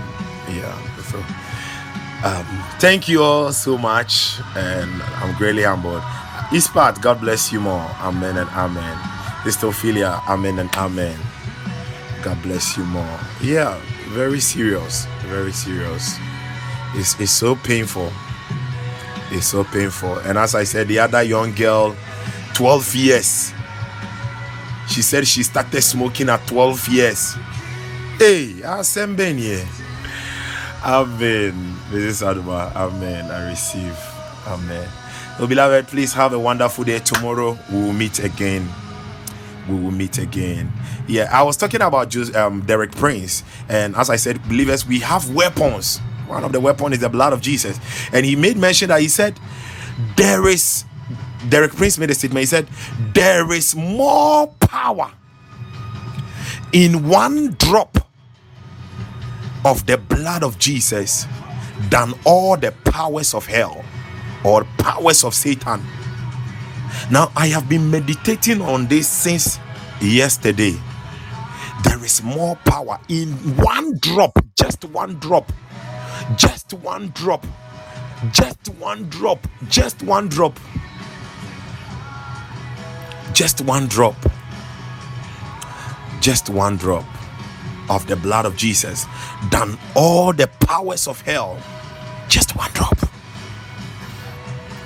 [0.50, 0.78] Yeah.
[1.04, 1.18] So,
[2.24, 2.46] um,
[2.80, 6.02] thank you all so much, and I'm greatly humbled.
[6.52, 7.88] Ispat, God bless you more.
[8.02, 8.98] Amen and amen.
[9.64, 11.18] Ophelia, amen and amen.
[12.22, 13.20] God bless you more.
[13.42, 13.80] Yeah,
[14.10, 15.06] very serious.
[15.26, 16.18] Very serious.
[16.94, 18.12] It's, it's so painful.
[19.32, 20.20] It's so painful.
[20.20, 21.96] And as I said, the other young girl,
[22.54, 23.54] 12 years.
[24.88, 27.36] She said she started smoking at 12 years.
[28.18, 29.68] Hey, Amen.
[30.84, 31.76] Amen.
[31.92, 32.76] This is Aduma.
[32.76, 33.30] Amen.
[33.30, 33.98] I receive.
[34.48, 34.88] Amen.
[35.38, 37.00] So, beloved, please have a wonderful day.
[37.00, 38.68] Tomorrow we will meet again
[39.70, 40.72] we will meet again.
[41.08, 45.00] Yeah, I was talking about just um, Derek Prince, and as I said, believers, we
[45.00, 46.02] have weapons.
[46.30, 47.80] One of the weapons is the blood of Jesus,
[48.14, 49.40] and he made mention that he said
[50.16, 50.86] there is.
[51.48, 52.42] Derek Prince made a statement.
[52.42, 52.68] He said
[53.14, 55.12] there is more power
[56.74, 57.98] in one drop
[59.66, 61.26] of the blood of Jesus
[61.90, 63.84] than all the powers of hell
[64.44, 65.82] or powers of Satan
[67.12, 69.60] now, I have been meditating on this since
[70.02, 70.76] yesterday.
[71.84, 75.52] There is more power in one drop, just one drop,
[76.36, 77.46] just one drop,
[78.32, 80.60] just one drop, just one drop,
[83.34, 84.16] just one drop,
[86.22, 87.06] just one drop
[87.90, 89.06] of the blood of Jesus
[89.52, 91.58] than all the powers of hell.
[92.28, 92.98] Just one drop.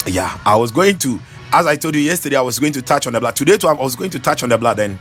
[0.08, 1.20] Yeah, I was going to
[1.54, 3.36] as I told you yesterday, I was going to touch on the blood.
[3.36, 4.80] Today, too, I was going to touch on the blood.
[4.80, 4.98] And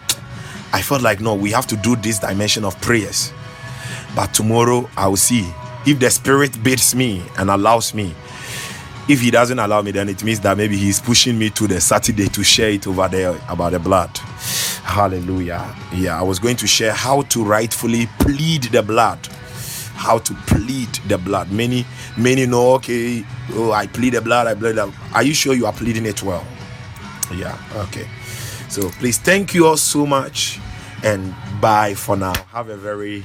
[0.75, 3.33] I felt like, no, we have to do this dimension of prayers.
[4.15, 5.51] But tomorrow, I will see
[5.87, 8.15] if the Spirit bids me and allows me.
[9.09, 11.81] If He doesn't allow me, then it means that maybe He's pushing me to the
[11.81, 14.17] Saturday to share it over there about the blood.
[14.85, 15.75] Hallelujah.
[15.93, 19.29] Yeah, I was going to share how to rightfully plead the blood
[20.03, 21.53] how to plead the blood.
[21.53, 21.87] Many,
[22.19, 25.65] many know, okay, oh, I plead the blood, I plead the Are you sure you
[25.67, 26.45] are pleading it well?
[27.33, 27.57] Yeah,
[27.87, 28.09] okay.
[28.69, 30.59] So please thank you all so much
[31.05, 32.35] and bye for now.
[32.53, 33.25] Have a very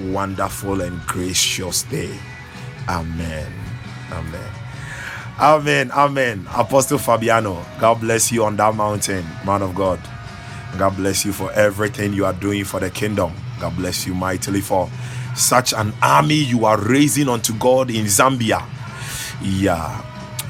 [0.00, 2.16] wonderful and gracious day.
[2.88, 3.52] Amen.
[4.12, 4.52] Amen.
[5.40, 5.90] Amen.
[5.90, 6.46] Amen.
[6.54, 10.00] Apostle Fabiano, God bless you on that mountain, man of God.
[10.78, 13.32] God bless you for everything you are doing for the kingdom.
[13.60, 14.90] God bless you mightily for
[15.34, 18.64] such an army you are raising unto God in Zambia.
[19.42, 20.02] Yeah.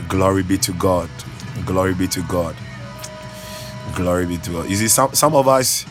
[0.09, 1.11] Glory be to God.
[1.65, 2.57] Glory be to God.
[3.95, 4.71] Glory be to God.
[4.71, 5.87] You see, some some of us,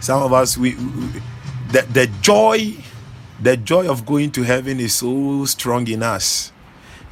[0.00, 1.22] some of us, we, we
[1.72, 2.74] the, the joy,
[3.40, 6.52] the joy of going to heaven is so strong in us.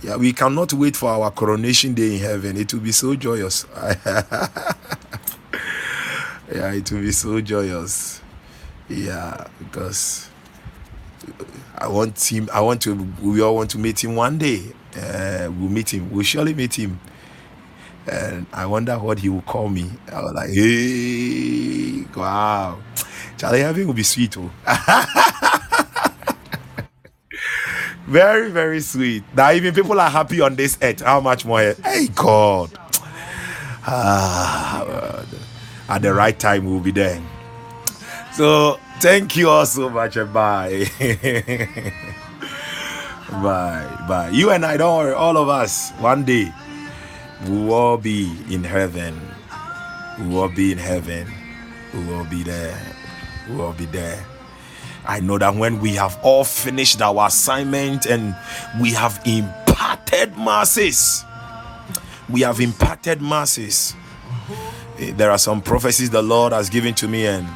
[0.03, 2.57] Yeah, we cannot wait for our coronation day in heaven.
[2.57, 3.67] It will be so joyous.
[3.75, 4.73] yeah,
[6.73, 8.21] it will be so joyous.
[8.89, 10.29] Yeah, because
[11.79, 12.49] I want him.
[12.53, 12.95] I want to.
[13.23, 14.73] We all want to meet him one day.
[14.97, 16.11] Uh, we'll meet him.
[16.11, 17.01] We'll surely meet him.
[18.07, 19.91] And I wonder what he will call me.
[20.13, 22.79] I was like, hey, wow.
[23.39, 24.37] Charlie, heaven will be sweet.
[24.37, 24.51] Oh.
[28.07, 29.25] very, very sweet.
[29.35, 31.01] Now, even people are happy on this earth.
[31.01, 31.75] How much more?
[31.85, 32.79] Hey, God.
[33.87, 35.23] Ah,
[35.91, 37.21] at the right time, we'll be there.
[38.33, 40.17] So, thank you all so much.
[40.17, 40.87] And bye.
[43.31, 44.05] bye.
[44.09, 44.31] Bye.
[44.33, 45.13] You and I, don't worry.
[45.13, 46.51] All of us, one day,
[47.47, 49.21] we will all be in heaven.
[50.19, 51.31] We will all be in heaven.
[51.93, 52.81] We will all be there.
[53.51, 54.25] We will all be there.
[55.07, 58.35] I know that when we have all finished our assignment and
[58.81, 61.25] we have imparted masses,
[62.31, 63.95] we have imparted masses.
[64.99, 67.47] Eh, there are some prophecies the Lord has given to me, and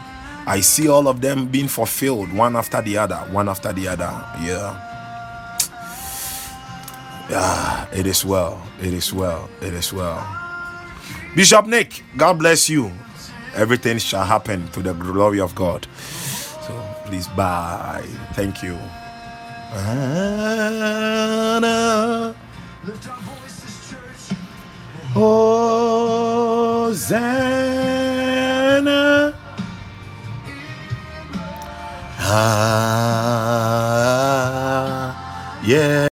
[0.47, 4.11] I see all of them being fulfilled one after the other, one after the other.
[4.45, 4.85] Yeah.
[7.31, 8.66] Yeah, it is well.
[8.81, 9.49] It is well.
[9.61, 10.27] It is well.
[11.37, 12.91] Bishop Nick, God bless you.
[13.55, 15.87] Everything shall happen to the glory of God.
[17.09, 18.05] Please, bye.
[18.35, 18.76] Thank you.
[19.72, 20.74] Anna,
[25.14, 26.98] Hosanna.
[32.20, 32.52] Ah,
[35.64, 36.07] yeah.